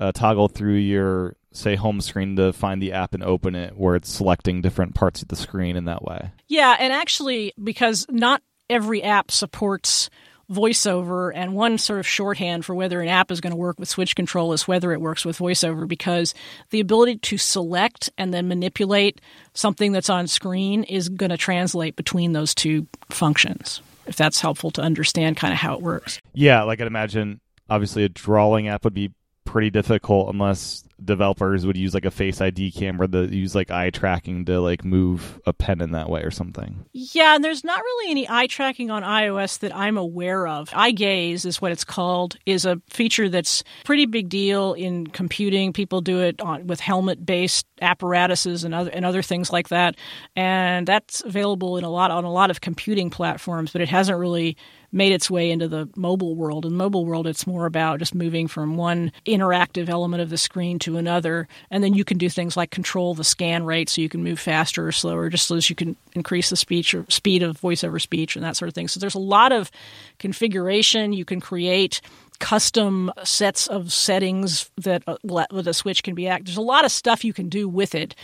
[0.00, 3.96] uh, toggle through your say home screen to find the app and open it where
[3.96, 6.30] it's selecting different parts of the screen in that way.
[6.46, 10.10] Yeah, and actually because not every app supports
[10.50, 13.88] voiceover and one sort of shorthand for whether an app is going to work with
[13.88, 16.32] switch control is whether it works with voiceover because
[16.70, 19.20] the ability to select and then manipulate
[19.52, 24.70] something that's on screen is going to translate between those two functions if that's helpful
[24.72, 26.20] to understand kind of how it works.
[26.34, 27.40] Yeah, like I'd imagine
[27.70, 29.12] obviously a drawing app would be
[29.48, 33.88] pretty difficult unless developers would use like a face ID camera to use like eye
[33.88, 36.84] tracking to like move a pen in that way or something.
[36.92, 40.68] Yeah, and there's not really any eye tracking on iOS that I'm aware of.
[40.74, 45.72] Eye gaze is what it's called, is a feature that's pretty big deal in computing.
[45.72, 49.96] People do it on with helmet based apparatuses and other and other things like that.
[50.36, 54.18] And that's available in a lot on a lot of computing platforms, but it hasn't
[54.18, 54.58] really
[54.90, 56.64] made its way into the mobile world.
[56.64, 60.38] In the mobile world, it's more about just moving from one interactive element of the
[60.38, 61.46] screen to another.
[61.70, 64.40] And then you can do things like control the scan rate so you can move
[64.40, 68.00] faster or slower, just so as you can increase the speech or speed of voiceover
[68.00, 68.88] speech and that sort of thing.
[68.88, 69.70] So there's a lot of
[70.18, 71.12] configuration.
[71.12, 72.00] You can create
[72.38, 75.16] custom sets of settings that uh,
[75.50, 76.46] the switch can be act.
[76.46, 78.14] There's a lot of stuff you can do with it.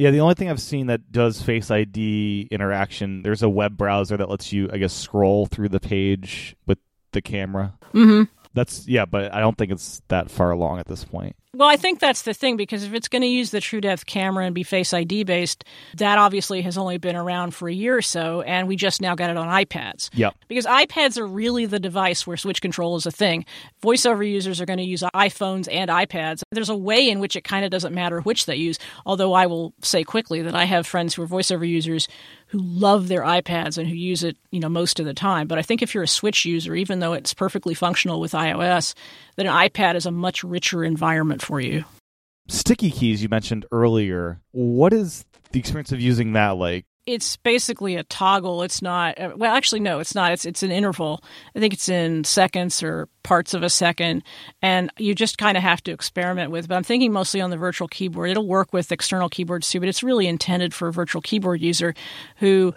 [0.00, 4.16] Yeah, the only thing I've seen that does Face ID interaction, there's a web browser
[4.16, 6.78] that lets you, I guess, scroll through the page with
[7.12, 7.74] the camera.
[7.92, 8.22] Mm-hmm.
[8.54, 11.36] That's yeah, but I don't think it's that far along at this point.
[11.52, 14.06] Well, I think that's the thing because if it's going to use the True Depth
[14.06, 15.64] camera and be Face ID based,
[15.96, 19.16] that obviously has only been around for a year or so, and we just now
[19.16, 20.10] got it on iPads.
[20.12, 20.30] Yeah.
[20.46, 23.44] Because iPads are really the device where switch control is a thing.
[23.82, 26.42] VoiceOver users are going to use iPhones and iPads.
[26.52, 29.46] There's a way in which it kind of doesn't matter which they use, although I
[29.46, 32.06] will say quickly that I have friends who are VoiceOver users
[32.50, 35.46] who love their iPads and who use it, you know, most of the time.
[35.46, 38.94] But I think if you're a Switch user, even though it's perfectly functional with iOS,
[39.40, 41.84] that an iPad is a much richer environment for you.
[42.48, 44.38] Sticky keys you mentioned earlier.
[44.50, 46.84] What is the experience of using that like?
[47.06, 48.62] it's basically a toggle.
[48.62, 50.32] It's not uh, well, actually, no, it's not.
[50.32, 51.24] It's it's an interval.
[51.56, 54.22] I think it's in seconds or parts of a second,
[54.60, 56.68] and you just kind of have to experiment with.
[56.68, 58.30] But I'm thinking mostly on the virtual keyboard.
[58.30, 61.94] It'll work with external keyboards too, but it's really intended for a virtual keyboard user
[62.36, 62.74] who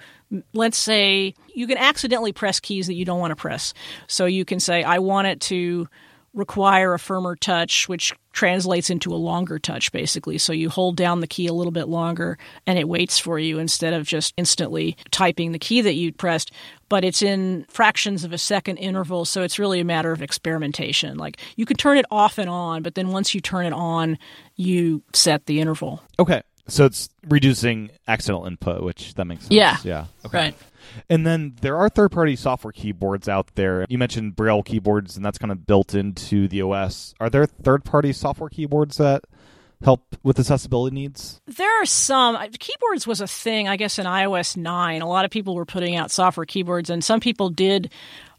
[0.54, 3.74] let's say you can accidentally press keys that you don't want to press.
[4.08, 5.88] So you can say, I want it to
[6.34, 10.38] require a firmer touch, which translates into a longer touch, basically.
[10.38, 13.60] So you hold down the key a little bit longer and it waits for you
[13.60, 16.52] instead of just instantly typing the key that you pressed.
[16.90, 21.18] But it's in fractions of a second interval, so it's really a matter of experimentation.
[21.18, 24.18] Like you can turn it off and on, but then once you turn it on,
[24.56, 26.02] you set the interval.
[26.18, 26.42] Okay.
[26.68, 29.54] So it's reducing accidental input, which that makes sense.
[29.54, 29.78] Yeah.
[29.84, 30.06] Yeah.
[30.26, 30.38] Okay.
[30.38, 30.56] Right.
[31.10, 33.86] And then there are third party software keyboards out there.
[33.90, 37.14] You mentioned Braille keyboards, and that's kind of built into the OS.
[37.20, 39.26] Are there third party software keyboards that
[39.84, 41.42] help with accessibility needs?
[41.46, 42.38] There are some.
[42.60, 45.02] Keyboards was a thing, I guess, in iOS 9.
[45.02, 47.92] A lot of people were putting out software keyboards, and some people did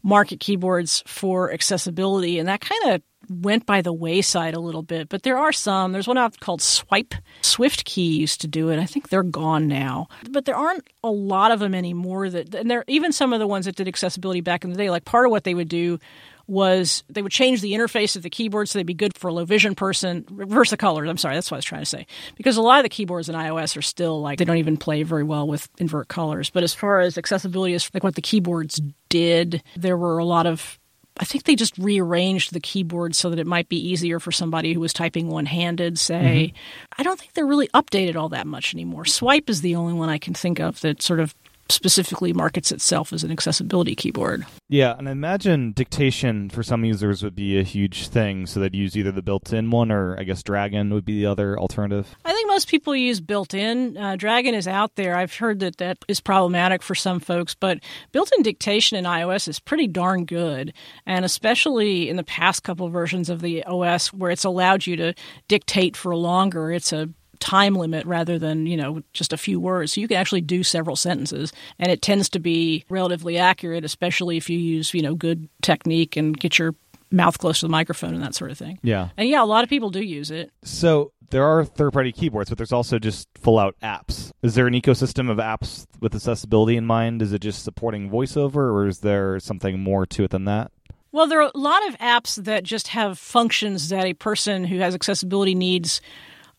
[0.03, 5.09] market keyboards for accessibility, and that kind of went by the wayside a little bit,
[5.09, 5.91] but there are some.
[5.91, 7.13] There's one out called Swype.
[7.41, 8.79] SwiftKey used to do it.
[8.79, 12.29] I think they're gone now, but there aren't a lot of them anymore.
[12.29, 14.89] That and there even some of the ones that did accessibility back in the day.
[14.89, 15.99] Like part of what they would do
[16.47, 19.33] was they would change the interface of the keyboard so they'd be good for a
[19.33, 20.25] low vision person.
[20.29, 21.09] Reverse the colors.
[21.09, 22.05] I'm sorry, that's what I was trying to say.
[22.35, 25.03] Because a lot of the keyboards in iOS are still like they don't even play
[25.03, 26.49] very well with invert colors.
[26.49, 30.45] But as far as accessibility is like what the keyboards did, there were a lot
[30.45, 30.79] of
[31.17, 34.73] I think they just rearranged the keyboard so that it might be easier for somebody
[34.73, 36.53] who was typing one handed, say.
[36.53, 36.99] Mm-hmm.
[36.99, 39.03] I don't think they're really updated all that much anymore.
[39.03, 41.33] Swype is the only one I can think of that sort of
[41.69, 44.45] specifically markets itself as an accessibility keyboard.
[44.69, 48.75] Yeah, and I imagine dictation for some users would be a huge thing, so they'd
[48.75, 52.15] use either the built-in one or I guess Dragon would be the other alternative.
[52.23, 53.97] I think most people use built-in.
[53.97, 55.15] Uh, Dragon is out there.
[55.15, 57.79] I've heard that that is problematic for some folks, but
[58.11, 60.73] built-in dictation in iOS is pretty darn good,
[61.05, 65.13] and especially in the past couple versions of the OS where it's allowed you to
[65.47, 66.71] dictate for longer.
[66.71, 69.93] It's a time limit rather than you know just a few words.
[69.93, 74.37] So you can actually do several sentences and it tends to be relatively accurate especially
[74.37, 76.75] if you use you know good technique and get your
[77.11, 78.79] mouth close to the microphone and that sort of thing.
[78.83, 79.09] Yeah.
[79.17, 80.51] And yeah a lot of people do use it.
[80.63, 84.31] So there are third-party keyboards but there's also just full-out apps.
[84.41, 87.21] Is there an ecosystem of apps with accessibility in mind?
[87.21, 90.71] Is it just supporting voiceover or is there something more to it than that?
[91.15, 94.79] Well, there are a lot of apps that just have functions that a person who
[94.79, 96.01] has accessibility needs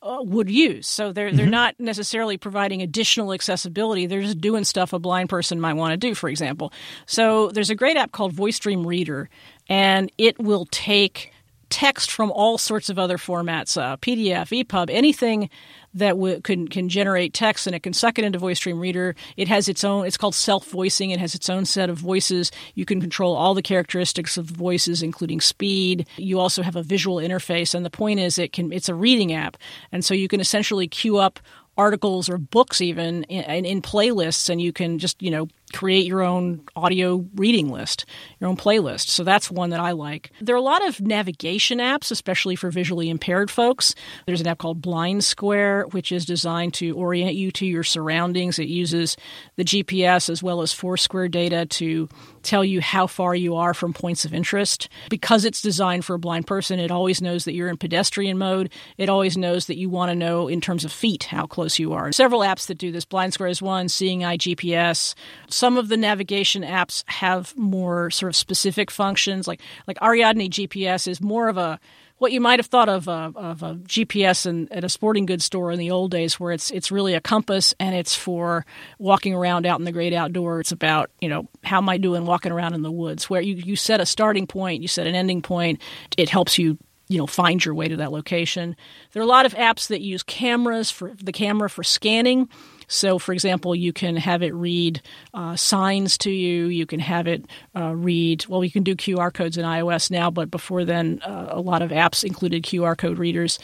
[0.03, 0.87] uh, would use.
[0.87, 1.51] So they're they're mm-hmm.
[1.51, 4.07] not necessarily providing additional accessibility.
[4.07, 6.73] They're just doing stuff a blind person might want to do, for example.
[7.07, 9.29] So there's a great app called Voice Dream Reader,
[9.69, 11.33] and it will take
[11.69, 15.51] text from all sorts of other formats, uh, PDF, EPUB, anything
[15.95, 19.15] that w- can can generate text and it can suck it into Voice Dream Reader.
[19.37, 20.07] It has its own.
[20.07, 21.11] It's called self voicing.
[21.11, 22.53] It has its own set of voices.
[22.75, 26.07] You can control all the characteristics of the voices, including speed.
[26.17, 28.73] You also have a visual interface, and the point is, it can.
[28.73, 29.57] It's a reading app,
[29.91, 31.41] and so you can essentially queue up
[31.79, 36.23] articles or books even in, in, playlists and you can just you know create your
[36.23, 38.05] own audio reading list
[38.41, 41.79] your own playlist so that's one that i like there are a lot of navigation
[41.79, 43.95] apps especially for visually impaired folks
[44.27, 48.59] there's an app called blind square which is designed to orient you to your surroundings
[48.59, 49.17] it uses
[49.57, 52.09] the gps as well as foursquare data to
[52.47, 54.89] tell you how far you are from points of interest.
[55.11, 58.73] Because it's designed for a blind person, it always knows that you're in pedestrian mode.
[58.97, 61.93] It always knows that you want to know in terms of feet how close you
[61.93, 62.13] are.
[62.13, 63.05] Several apps that do this.
[63.05, 65.15] Blind Square is one, Seeing Eye GPS.
[65.57, 69.49] Some of the navigation apps have more sort of specific functions.
[69.49, 71.81] Like like Ariadne GPS is more of a
[72.19, 75.25] what you might have thought of a, uh, of a GPS in, at a sporting
[75.25, 78.67] goods store in the old days, where it's it's really a compass and it's for
[78.99, 80.65] walking around out in the great outdoors.
[80.65, 83.31] It's about you know how am I doing walking around in the woods?
[83.31, 85.81] Where you you set a starting point, you set an ending point.
[86.19, 86.77] It helps you
[87.09, 88.77] you know find your way to that location.
[89.13, 92.51] There are a lot of apps that use cameras for the camera for scanning.
[92.89, 95.01] So, for example, you can have it read
[95.35, 96.67] uh, signs to you.
[96.67, 97.45] You can have it
[97.75, 101.49] uh, read, well, you can do QR codes in iOS now, but before then, uh,
[101.51, 103.59] a lot of apps included QR code readers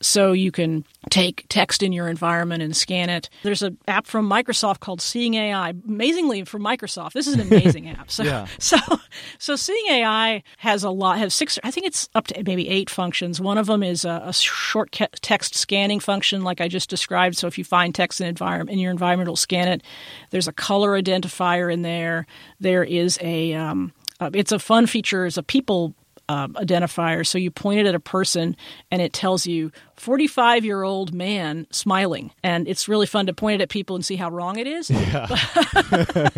[0.00, 3.28] so you can take text in your environment and scan it.
[3.42, 5.74] There's an app from Microsoft called Seeing AI.
[5.86, 8.10] Amazingly, for Microsoft, this is an amazing app.
[8.10, 8.46] So, yeah.
[8.58, 8.76] so,
[9.38, 12.90] so Seeing AI has a lot, has six, I think it's up to maybe eight
[12.90, 13.40] functions.
[13.40, 17.36] One of them is a, a short text scanning function, like I just described.
[17.36, 19.82] So if you find text in environment in your environment, it'll scan it.
[20.30, 22.26] There's a color identifier in there.
[22.60, 25.26] There is a um, uh, it's a fun feature.
[25.26, 25.94] It's a people
[26.28, 27.26] um, identifier.
[27.26, 28.56] So you point it at a person
[28.90, 32.32] and it tells you 45 year old man smiling.
[32.42, 34.90] And it's really fun to point it at people and see how wrong it is.
[34.90, 35.28] Yeah.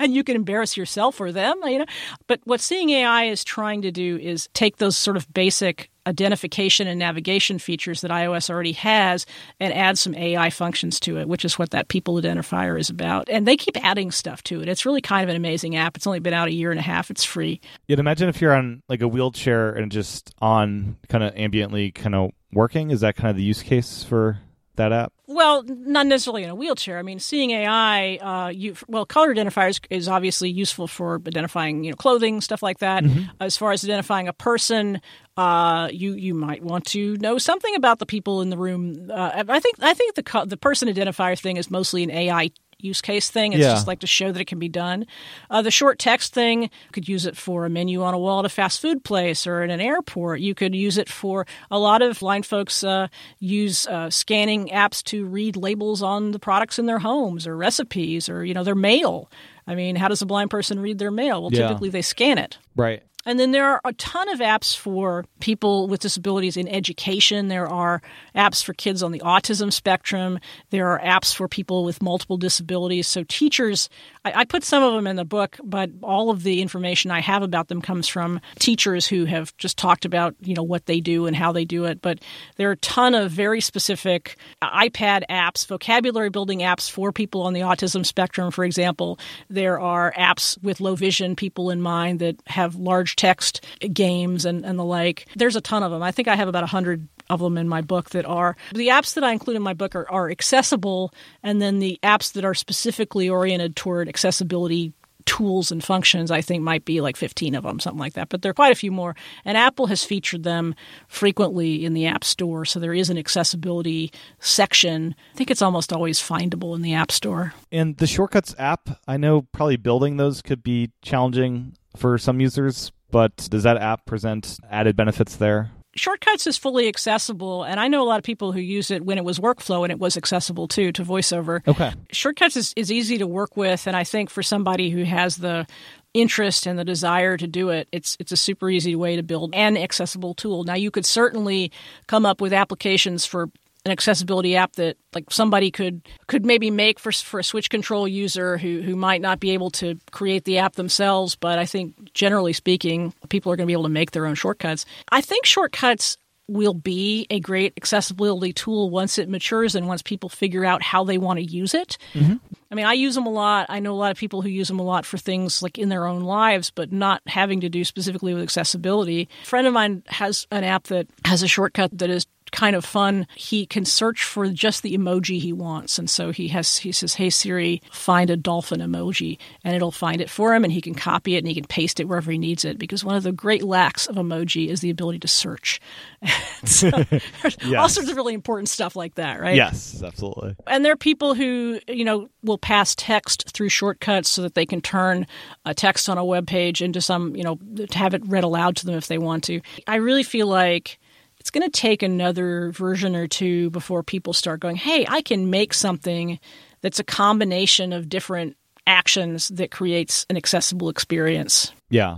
[0.00, 1.86] and you can embarrass yourself or them, you know.
[2.26, 6.86] But what Seeing AI is trying to do is take those sort of basic identification
[6.86, 9.26] and navigation features that iOS already has
[9.58, 13.28] and add some AI functions to it, which is what that people identifier is about.
[13.28, 14.68] And they keep adding stuff to it.
[14.68, 15.96] It's really kind of an amazing app.
[15.96, 17.10] It's only been out a year and a half.
[17.10, 17.60] It's free.
[17.88, 22.14] Yeah, imagine if you're on like a wheelchair and just on kind of ambiently kind
[22.14, 22.90] of working.
[22.90, 24.38] Is that kind of the use case for
[24.76, 25.12] that app?
[25.26, 26.98] Well, not necessarily in a wheelchair.
[26.98, 31.90] I mean, seeing AI, uh, you, well, color identifiers is obviously useful for identifying, you
[31.90, 33.02] know, clothing, stuff like that.
[33.02, 33.24] Mm-hmm.
[33.40, 35.00] As far as identifying a person,
[35.36, 39.10] uh, you you might want to know something about the people in the room.
[39.10, 43.00] Uh, I think I think the the person identifier thing is mostly an AI use
[43.00, 43.52] case thing.
[43.52, 43.72] It's yeah.
[43.72, 45.06] just like to show that it can be done.
[45.50, 48.40] Uh, the short text thing, you could use it for a menu on a wall
[48.40, 50.40] at a fast food place or in an airport.
[50.40, 53.08] You could use it for a lot of blind folks uh,
[53.38, 58.28] use uh, scanning apps to read labels on the products in their homes or recipes
[58.28, 59.30] or you know their mail.
[59.66, 61.42] I mean, how does a blind person read their mail?
[61.42, 61.68] Well, yeah.
[61.68, 62.58] typically they scan it.
[62.76, 63.02] Right.
[63.26, 67.48] And then there are a ton of apps for people with disabilities in education.
[67.48, 68.00] There are
[68.36, 70.38] apps for kids on the autism spectrum.
[70.70, 73.08] There are apps for people with multiple disabilities.
[73.08, 73.90] So teachers,
[74.24, 77.20] I, I, put some of them in the book, but all of the information I
[77.20, 81.00] have about them comes from teachers who have just talked about you know what they
[81.00, 82.00] do and how they do it.
[82.00, 82.20] But
[82.56, 87.54] there are a ton of very specific iPad apps, vocabulary building apps for people on
[87.54, 88.52] the autism spectrum.
[88.52, 89.18] For example,
[89.50, 94.64] there are apps with low vision people in mind that have large text games and,
[94.64, 95.26] and the like.
[95.36, 96.02] There's a ton of them.
[96.02, 99.14] I think I have about 100 of them in my book that are the apps
[99.14, 102.54] that I include in my book are, are accessible, and then the apps that are
[102.54, 104.92] specifically oriented toward accessibility
[105.26, 108.28] tools and functions, I think might be like 15 of them, something like that.
[108.28, 109.14] But there are quite a few more.
[109.44, 110.74] And Apple has featured them
[111.08, 112.64] frequently in the App Store.
[112.64, 115.14] So there is an accessibility section.
[115.34, 117.52] I think it's almost always findable in the App Store.
[117.70, 122.92] And the Shortcuts app, I know probably building those could be challenging for some users,
[123.10, 125.70] but does that app present added benefits there?
[125.96, 129.16] Shortcuts is fully accessible, and I know a lot of people who use it when
[129.16, 131.66] it was workflow and it was accessible too to VoiceOver.
[131.66, 131.92] Okay.
[132.12, 135.66] Shortcuts is, is easy to work with, and I think for somebody who has the
[136.12, 139.54] interest and the desire to do it, it's it's a super easy way to build
[139.54, 140.64] an accessible tool.
[140.64, 141.72] Now you could certainly
[142.06, 143.48] come up with applications for
[143.86, 148.08] an accessibility app that like somebody could could maybe make for for a switch control
[148.08, 152.12] user who who might not be able to create the app themselves but I think
[152.12, 154.84] generally speaking people are going to be able to make their own shortcuts.
[155.12, 156.18] I think shortcuts
[156.48, 161.04] will be a great accessibility tool once it matures and once people figure out how
[161.04, 161.98] they want to use it.
[162.14, 162.34] Mm-hmm.
[162.70, 163.66] I mean, I use them a lot.
[163.68, 165.88] I know a lot of people who use them a lot for things like in
[165.88, 169.28] their own lives, but not having to do specifically with accessibility.
[169.42, 172.84] A friend of mine has an app that has a shortcut that is kind of
[172.84, 173.26] fun.
[173.34, 177.14] He can search for just the emoji he wants, and so he has he says,
[177.14, 180.94] "Hey Siri, find a dolphin emoji," and it'll find it for him, and he can
[180.94, 182.78] copy it and he can paste it wherever he needs it.
[182.78, 185.80] Because one of the great lacks of emoji is the ability to search.
[186.64, 187.74] so, yes.
[187.76, 189.56] All sorts of really important stuff like that, right?
[189.56, 190.56] Yes, absolutely.
[190.66, 194.66] And there are people who you know will pass text through shortcuts so that they
[194.66, 195.26] can turn
[195.64, 198.76] a text on a web page into some you know to have it read aloud
[198.76, 199.60] to them if they want to.
[199.86, 200.98] I really feel like
[201.46, 205.48] it's going to take another version or two before people start going, hey, I can
[205.48, 206.40] make something
[206.80, 211.70] that's a combination of different actions that creates an accessible experience.
[211.88, 212.16] Yeah.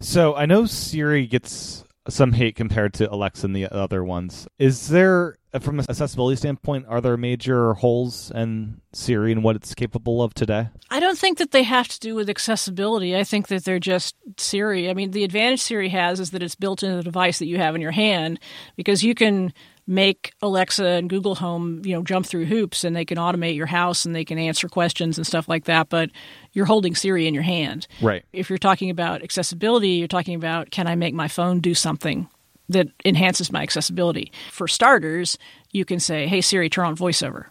[0.00, 4.48] So I know Siri gets some hate compared to Alexa and the other ones.
[4.58, 9.54] Is there, Uh, from an accessibility standpoint, are there major holes in Siri and what
[9.54, 10.68] it's capable of today?
[10.90, 13.16] I don't think that they have to do with accessibility.
[13.16, 14.90] I think that they're just Siri.
[14.90, 17.58] I mean, the advantage Siri has is that it's built into the device that you
[17.58, 18.40] have in your hand
[18.76, 19.52] because you can
[19.86, 23.66] make Alexa and Google Home, you know, jump through hoops and they can automate your
[23.66, 26.10] house and they can answer questions and stuff like that, but
[26.52, 27.86] you're holding Siri in your hand.
[28.00, 28.24] Right.
[28.32, 32.28] If you're talking about accessibility, you're talking about can I make my phone do something
[32.68, 34.32] that enhances my accessibility?
[34.50, 35.38] For starters,
[35.72, 37.46] you can say, "Hey Siri, turn on VoiceOver."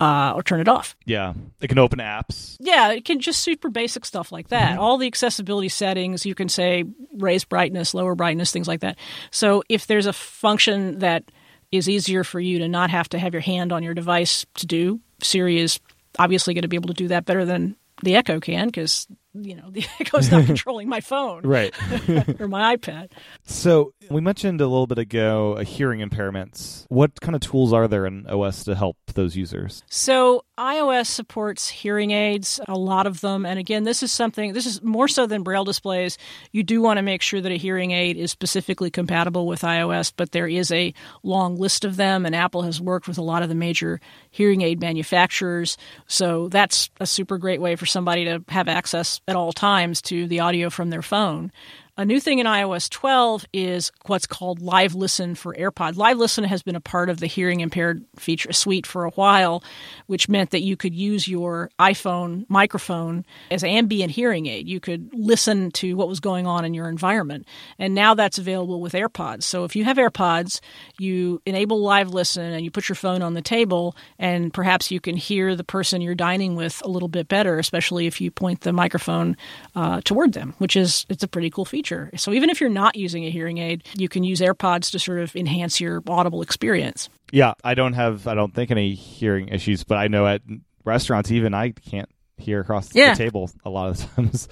[0.00, 0.96] Uh, or turn it off.
[1.04, 2.56] Yeah, it can open apps.
[2.58, 4.72] Yeah, it can just super basic stuff like that.
[4.72, 4.80] Mm-hmm.
[4.80, 6.84] All the accessibility settings, you can say
[7.18, 8.98] raise brightness, lower brightness, things like that.
[9.30, 11.30] So if there's a function that
[11.72, 14.66] is easier for you to not have to have your hand on your device to
[14.66, 15.00] do.
[15.22, 15.80] Siri is
[16.18, 19.56] obviously going to be able to do that better than the Echo can because you
[19.56, 21.74] know the Echo's not controlling my phone, right,
[22.40, 23.10] or my iPad.
[23.44, 26.84] So we mentioned a little bit ago uh, hearing impairments.
[26.88, 29.82] What kind of tools are there in OS to help those users?
[29.88, 34.52] So iOS supports hearing aids, a lot of them, and again, this is something.
[34.52, 36.18] This is more so than Braille displays.
[36.52, 40.12] You do want to make sure that a hearing aid is specifically compatible with iOS,
[40.14, 43.42] but there is a long list of them, and Apple has worked with a lot
[43.42, 45.76] of the major hearing aid manufacturers.
[46.06, 50.26] So that's a super great way for somebody to have access at all times to
[50.26, 51.52] the audio from their phone.
[51.98, 55.98] A new thing in iOS 12 is what's called Live Listen for AirPod.
[55.98, 59.62] Live Listen has been a part of the hearing impaired feature suite for a while,
[60.06, 64.66] which meant that you could use your iPhone microphone as ambient hearing aid.
[64.66, 67.46] You could listen to what was going on in your environment.
[67.78, 69.42] And now that's available with AirPods.
[69.42, 70.60] So if you have AirPods,
[70.98, 74.98] you enable Live Listen and you put your phone on the table, and perhaps you
[74.98, 78.62] can hear the person you're dining with a little bit better, especially if you point
[78.62, 79.36] the microphone
[79.76, 82.10] uh, toward them, which is it's a pretty cool feature feature.
[82.16, 85.18] So even if you're not using a hearing aid, you can use AirPods to sort
[85.18, 87.08] of enhance your audible experience.
[87.32, 90.42] Yeah, I don't have, I don't think any hearing issues, but I know at
[90.84, 93.14] restaurants, even I can't hear across yeah.
[93.14, 94.48] the table a lot of times.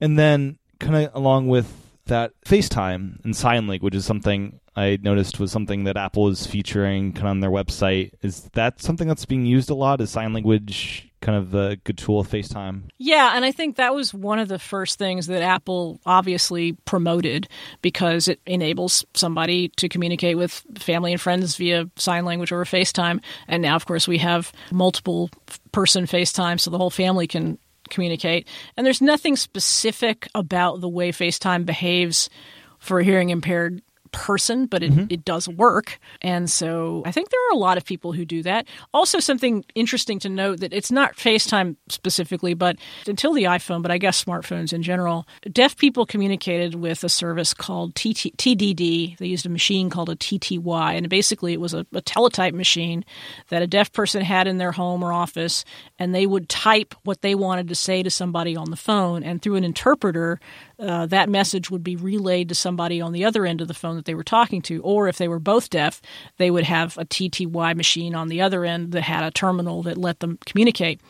[0.00, 1.72] and then, kind of along with
[2.06, 7.12] that, FaceTime and sign language is something I noticed was something that Apple is featuring
[7.12, 8.12] kind of on their website.
[8.22, 10.00] Is that something that's being used a lot?
[10.00, 12.82] Is sign language kind of a good tool of FaceTime.
[12.98, 17.48] Yeah, and I think that was one of the first things that Apple obviously promoted
[17.82, 23.20] because it enables somebody to communicate with family and friends via sign language over FaceTime.
[23.48, 25.30] And now, of course, we have multiple
[25.72, 27.58] person FaceTime, so the whole family can
[27.90, 28.46] communicate.
[28.76, 32.30] And there's nothing specific about the way FaceTime behaves
[32.78, 33.82] for hearing impaired
[34.12, 35.06] person, but it, mm-hmm.
[35.10, 35.98] it does work.
[36.22, 38.66] And so I think there are a lot of people who do that.
[38.92, 43.90] Also, something interesting to note that it's not FaceTime specifically, but until the iPhone, but
[43.90, 49.18] I guess smartphones in general, deaf people communicated with a service called TT, TDD.
[49.18, 53.04] They used a machine called a TTY, and basically it was a, a teletype machine
[53.48, 55.64] that a deaf person had in their home or office,
[55.98, 59.42] and they would type what they wanted to say to somebody on the phone, and
[59.42, 60.40] through an interpreter,
[60.78, 63.97] uh, that message would be relayed to somebody on the other end of the phone
[63.98, 64.80] that they were talking to.
[64.82, 66.00] Or if they were both deaf,
[66.38, 69.98] they would have a TTY machine on the other end that had a terminal that
[69.98, 71.00] let them communicate.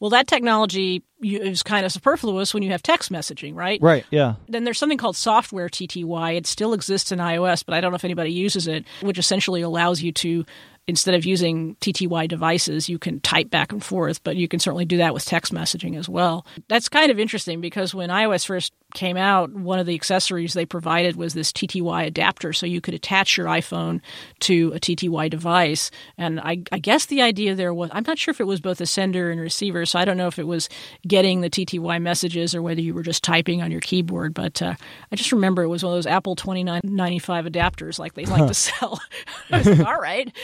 [0.00, 3.80] Well, that technology is kind of superfluous when you have text messaging, right?
[3.82, 4.34] Right, yeah.
[4.48, 6.36] Then there's something called software TTY.
[6.36, 9.62] It still exists in iOS, but I don't know if anybody uses it, which essentially
[9.62, 10.44] allows you to
[10.88, 14.86] instead of using TTY devices, you can type back and forth, but you can certainly
[14.86, 16.46] do that with text messaging as well.
[16.68, 20.64] That's kind of interesting because when iOS first came out, one of the accessories they
[20.64, 24.00] provided was this TTY adapter, so you could attach your iPhone
[24.40, 25.90] to a TTY device.
[26.16, 28.80] And I, I guess the idea there was I'm not sure if it was both
[28.80, 30.68] a sender and receiver, so I don't know if it was
[31.06, 34.34] getting the TTY messages or whether you were just typing on your keyboard.
[34.34, 34.74] But uh,
[35.10, 38.54] I just remember it was one of those Apple 2995 adapters like they like to
[38.54, 39.00] sell.
[39.50, 40.34] like, All right.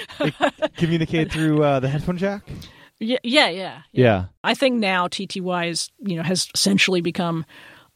[0.76, 2.42] communicate through uh, the headphone jack.
[3.00, 4.24] Yeah, yeah, yeah, yeah.
[4.44, 7.44] I think now TTY is you know has essentially become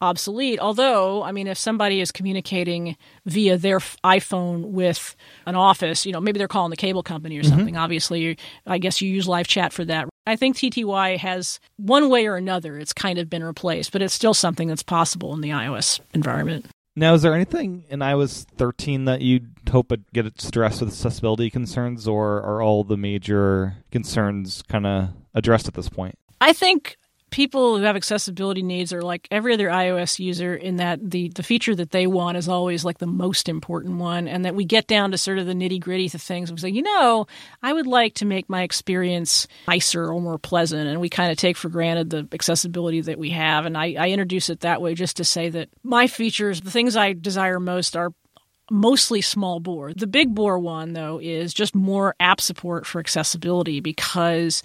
[0.01, 0.61] obsolete.
[0.61, 2.96] Although, I mean, if somebody is communicating
[3.26, 7.42] via their iPhone with an office, you know, maybe they're calling the cable company or
[7.42, 7.51] mm-hmm.
[7.51, 7.74] something.
[7.74, 7.82] Mm-hmm.
[7.82, 10.09] Obviously, I guess you use live chat for that.
[10.29, 14.12] I think TTY has one way or another, it's kind of been replaced, but it's
[14.12, 16.66] still something that's possible in the iOS environment.
[16.95, 21.49] Now, is there anything in iOS 13 that you'd hope would get addressed with accessibility
[21.49, 26.18] concerns, or are all the major concerns kind of addressed at this point?
[26.43, 26.99] I think
[27.31, 31.43] people who have accessibility needs are like every other iOS user in that the, the
[31.43, 34.87] feature that they want is always like the most important one, and that we get
[34.87, 36.51] down to sort of the nitty gritty of things.
[36.51, 37.26] We say, you know,
[37.62, 41.39] I would like to make my experience nicer or more pleasant, and we kind of
[41.39, 43.66] take for granted the accessibility that we have.
[43.66, 46.97] And I, I introduce it that way just to say that my features, the things
[46.97, 48.12] I desire most, are
[48.70, 49.93] mostly small bore.
[49.95, 54.62] The big bore one, though, is just more app support for accessibility because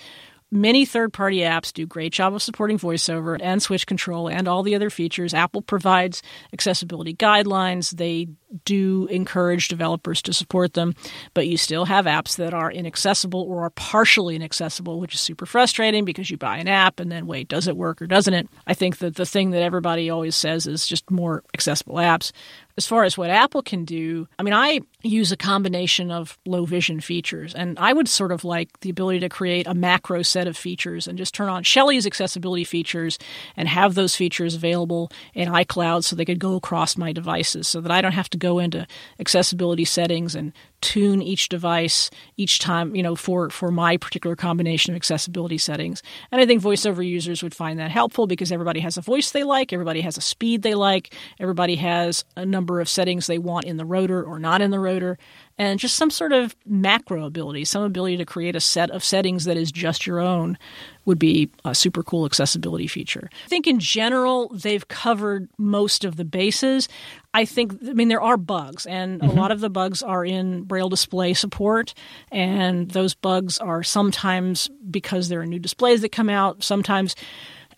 [0.54, 4.62] Many third party apps do great job of supporting voiceover and switch control and all
[4.62, 5.34] the other features.
[5.34, 6.22] Apple provides
[6.54, 7.90] accessibility guidelines.
[7.90, 8.28] They
[8.66, 10.96] do encourage developers to support them,
[11.34, 15.46] but you still have apps that are inaccessible or are partially inaccessible, which is super
[15.46, 18.48] frustrating because you buy an app and then wait, does it work or doesn't it?
[18.68, 22.32] I think that the thing that everybody always says is just more accessible apps
[22.78, 26.66] as far as what Apple can do, I mean, I use a combination of low
[26.66, 30.48] vision features, and I would sort of like the ability to create a macro set
[30.48, 33.20] of features and just turn on Shelly's accessibility features
[33.56, 37.80] and have those features available in iCloud so they could go across my devices so
[37.82, 38.86] that I don't have to go into
[39.20, 44.94] accessibility settings and tune each device each time, you know, for, for my particular combination
[44.94, 46.04] of accessibility settings.
[46.30, 49.44] And I think voiceover users would find that helpful because everybody has a voice they
[49.44, 53.66] like, everybody has a speed they like, everybody has a number of settings they want
[53.66, 55.18] in the rotor or not in the rotor
[55.58, 59.46] and just some sort of macro ability, some ability to create a set of settings
[59.46, 60.58] that is just your own
[61.06, 63.30] would be a super cool accessibility feature.
[63.46, 66.88] I think in general, they've covered most of the bases.
[67.34, 69.30] I think, I mean, there are bugs, and mm-hmm.
[69.30, 71.94] a lot of the bugs are in Braille display support,
[72.32, 76.64] and those bugs are sometimes because there are new displays that come out.
[76.64, 77.16] Sometimes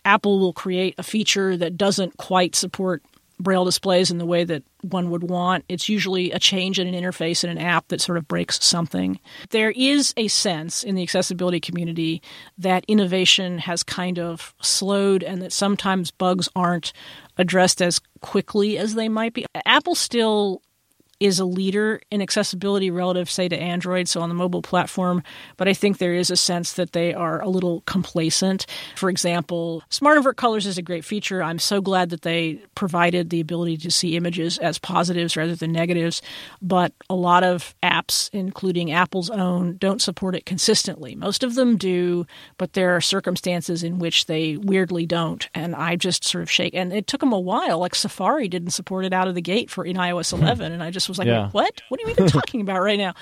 [0.04, 3.02] Apple will create a feature that doesn't quite support
[3.38, 5.64] braille displays in the way that one would want.
[5.68, 9.20] It's usually a change in an interface in an app that sort of breaks something.
[9.50, 12.22] There is a sense in the accessibility community
[12.58, 16.92] that innovation has kind of slowed and that sometimes bugs aren't
[17.36, 19.44] addressed as quickly as they might be.
[19.66, 20.62] Apple still
[21.20, 25.22] is a leader in accessibility relative, say, to Android, so on the mobile platform,
[25.56, 28.66] but I think there is a sense that they are a little complacent.
[28.96, 31.42] For example, Smart Invert Colors is a great feature.
[31.42, 35.72] I'm so glad that they provided the ability to see images as positives rather than
[35.72, 36.20] negatives,
[36.60, 41.14] but a lot of apps, including Apple's own, don't support it consistently.
[41.14, 42.26] Most of them do,
[42.58, 46.74] but there are circumstances in which they weirdly don't, and I just sort of shake.
[46.74, 47.78] And it took them a while.
[47.78, 50.42] Like Safari didn't support it out of the gate for in iOS hmm.
[50.42, 51.50] 11, and I just just was like, yeah.
[51.50, 51.82] what?
[51.88, 53.14] What are you even talking about right now?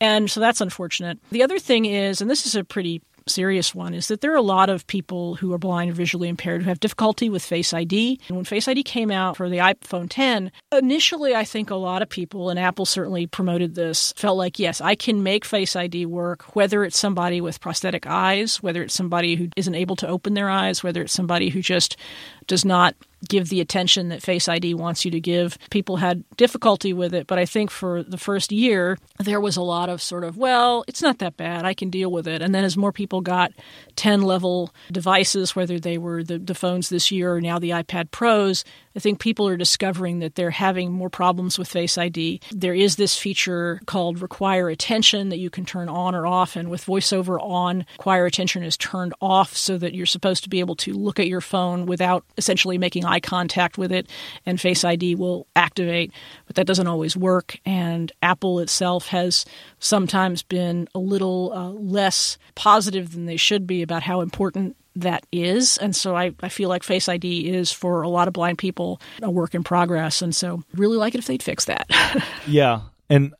[0.00, 1.18] And so that's unfortunate.
[1.30, 4.36] The other thing is, and this is a pretty serious one is that there are
[4.36, 7.72] a lot of people who are blind or visually impaired who have difficulty with Face
[7.72, 8.20] ID.
[8.28, 12.02] And when Face ID came out for the iPhone 10, initially I think a lot
[12.02, 16.04] of people, and Apple certainly promoted this, felt like, yes, I can make Face ID
[16.06, 20.34] work, whether it's somebody with prosthetic eyes, whether it's somebody who isn't able to open
[20.34, 21.96] their eyes, whether it's somebody who just
[22.46, 22.94] does not
[23.28, 25.58] give the attention that Face ID wants you to give.
[25.70, 29.62] People had difficulty with it, but I think for the first year, there was a
[29.62, 31.64] lot of sort of, well, it's not that bad.
[31.64, 32.42] I can deal with it.
[32.42, 33.52] And then as more people got
[33.96, 38.10] 10 level devices, whether they were the, the phones this year or now the iPad
[38.10, 38.64] Pros,
[38.96, 42.40] I think people are discovering that they're having more problems with Face ID.
[42.52, 46.70] There is this feature called Require Attention that you can turn on or off, and
[46.70, 50.76] with VoiceOver on, Require Attention is turned off so that you're supposed to be able
[50.76, 54.08] to look at your phone without essentially making eye contact with it,
[54.44, 56.12] and Face ID will activate.
[56.46, 59.44] But that doesn't always work, and Apple itself has
[59.78, 65.26] sometimes been a little uh, less positive than they should be about how important that
[65.32, 65.76] is.
[65.78, 69.00] And so I, I feel like Face ID is for a lot of blind people
[69.22, 70.22] a work in progress.
[70.22, 71.86] And so really like it if they'd fix that.
[72.46, 72.82] yeah.
[73.10, 73.34] And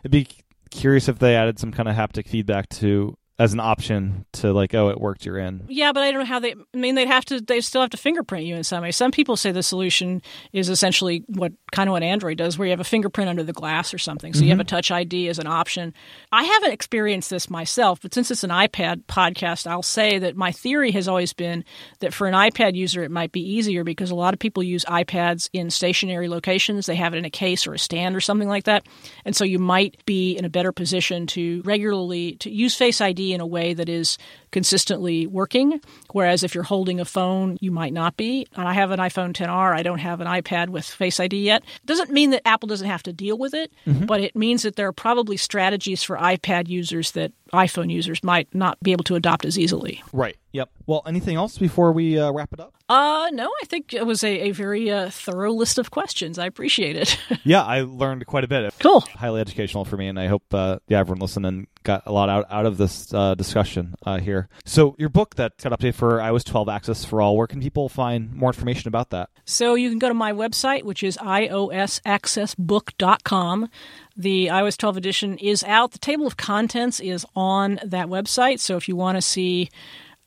[0.00, 0.28] it'd be
[0.70, 4.74] curious if they added some kind of haptic feedback to as an option to like,
[4.74, 5.64] oh, it worked, you're in.
[5.68, 6.52] Yeah, but I don't know how they.
[6.52, 7.40] I mean, they'd have to.
[7.40, 8.92] They still have to fingerprint you in some way.
[8.92, 10.22] Some people say the solution
[10.52, 13.52] is essentially what kind of what Android does, where you have a fingerprint under the
[13.52, 14.32] glass or something.
[14.32, 14.44] So mm-hmm.
[14.44, 15.94] you have a Touch ID as an option.
[16.30, 20.52] I haven't experienced this myself, but since it's an iPad podcast, I'll say that my
[20.52, 21.64] theory has always been
[22.00, 24.84] that for an iPad user, it might be easier because a lot of people use
[24.84, 26.86] iPads in stationary locations.
[26.86, 28.86] They have it in a case or a stand or something like that,
[29.24, 33.23] and so you might be in a better position to regularly to use Face ID
[33.32, 34.18] in a way that is
[34.54, 35.80] consistently working.
[36.12, 38.46] Whereas if you're holding a phone, you might not be.
[38.54, 39.74] And I have an iPhone 10R.
[39.74, 41.64] I don't have an iPad with Face ID yet.
[41.84, 44.06] Doesn't mean that Apple doesn't have to deal with it, mm-hmm.
[44.06, 48.52] but it means that there are probably strategies for iPad users that iPhone users might
[48.54, 50.02] not be able to adopt as easily.
[50.12, 50.36] Right.
[50.52, 50.70] Yep.
[50.86, 52.74] Well, anything else before we uh, wrap it up?
[52.88, 56.38] Uh, no, I think it was a, a very uh, thorough list of questions.
[56.38, 57.18] I appreciate it.
[57.44, 58.72] yeah, I learned quite a bit.
[58.78, 59.00] Cool.
[59.00, 62.46] Highly educational for me, and I hope uh, yeah, everyone listening got a lot out,
[62.50, 64.18] out of this uh, discussion uh,
[64.64, 67.88] So, your book that got updated for iOS 12 Access for All, where can people
[67.88, 69.30] find more information about that?
[69.44, 73.68] So, you can go to my website, which is iosaccessbook.com.
[74.16, 75.90] The iOS 12 edition is out.
[75.90, 78.60] The table of contents is on that website.
[78.60, 79.70] So if you want to see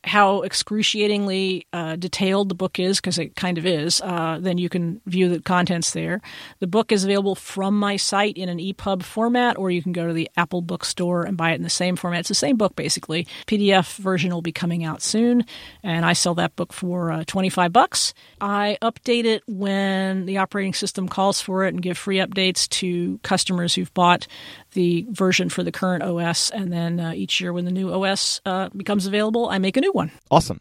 [0.04, 4.68] how excruciatingly uh, detailed the book is, because it kind of is, uh, then you
[4.68, 6.20] can view the contents there.
[6.60, 10.06] The book is available from my site in an EPUB format, or you can go
[10.06, 12.20] to the Apple Bookstore and buy it in the same format.
[12.20, 13.26] It's the same book, basically.
[13.46, 15.44] PDF version will be coming out soon,
[15.82, 18.14] and I sell that book for uh, 25 bucks.
[18.40, 23.18] I update it when the operating system calls for it and give free updates to
[23.24, 24.26] customers who've bought
[24.72, 28.40] the version for the current OS, and then uh, each year when the new OS
[28.44, 30.10] uh, becomes available, I make a new one.
[30.30, 30.60] Awesome.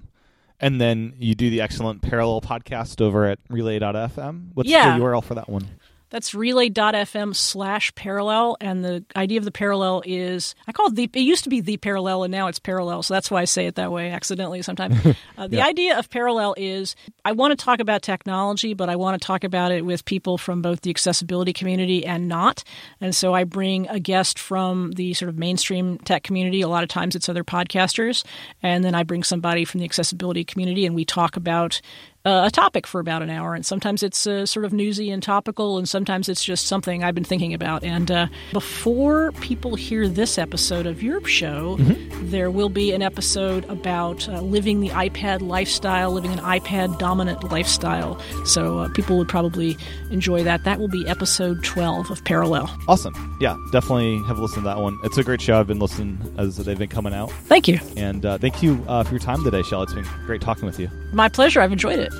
[0.59, 4.49] And then you do the excellent parallel podcast over at relay.fm.
[4.53, 4.97] What's yeah.
[4.97, 5.67] the URL for that one?
[6.09, 8.57] That's relay.fm slash parallel.
[8.61, 11.61] And the idea of the parallel is I call it the, it used to be
[11.61, 13.03] the parallel and now it's parallel.
[13.03, 14.95] So that's why I say it that way accidentally sometimes.
[15.37, 15.65] uh, the yeah.
[15.65, 16.95] idea of parallel is
[17.25, 20.37] I want to talk about technology, but I want to talk about it with people
[20.37, 22.63] from both the accessibility community and not.
[23.01, 26.61] And so I bring a guest from the sort of mainstream tech community.
[26.61, 28.23] A lot of times it's other podcasters.
[28.63, 31.81] And then I bring somebody from the accessibility community and we talk about
[32.27, 33.55] uh, a topic for about an hour.
[33.55, 37.15] And sometimes it's uh, sort of newsy and topical, and sometimes it's just something I've
[37.15, 37.85] been thinking about.
[37.85, 42.29] And uh, before people hear this episode of your show, mm-hmm.
[42.29, 47.49] there will be an episode about uh, living the iPad lifestyle, living an iPad dominant
[47.49, 48.19] lifestyle.
[48.45, 49.77] So uh, people would probably
[50.11, 50.65] enjoy that.
[50.65, 52.69] That will be episode 12 of Parallel.
[52.89, 53.37] Awesome.
[53.39, 54.99] Yeah, definitely have listened to that one.
[55.05, 55.61] It's a great show.
[55.61, 57.31] I've been listening as they've been coming out.
[57.45, 57.79] Thank you.
[57.95, 59.83] And uh, thank you for your time today, Shell.
[59.83, 60.89] It's been great talking with you.
[61.13, 61.61] My pleasure.
[61.61, 62.16] I've enjoyed it.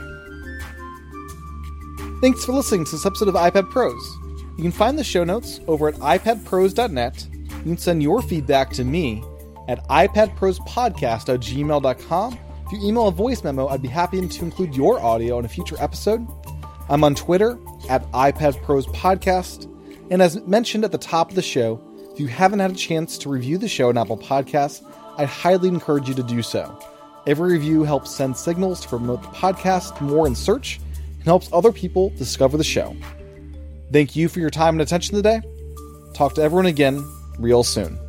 [2.19, 4.17] Thanks for listening to this episode of iPad Pros.
[4.57, 7.27] You can find the show notes over at iPadPros.net.
[7.31, 9.23] You can send your feedback to me
[9.67, 12.39] at iPadProsPodcast@gmail.com.
[12.65, 15.47] If you email a voice memo, I'd be happy to include your audio in a
[15.47, 16.25] future episode.
[16.89, 19.71] I'm on Twitter at iPadProsPodcast.
[20.09, 21.79] And as mentioned at the top of the show,
[22.11, 24.81] if you haven't had a chance to review the show on Apple Podcasts,
[25.19, 26.79] I'd highly encourage you to do so.
[27.27, 30.79] Every review helps send signals to promote the podcast more in search
[31.27, 32.95] helps other people discover the show.
[33.91, 35.41] Thank you for your time and attention today.
[36.13, 37.05] Talk to everyone again
[37.37, 37.99] real soon.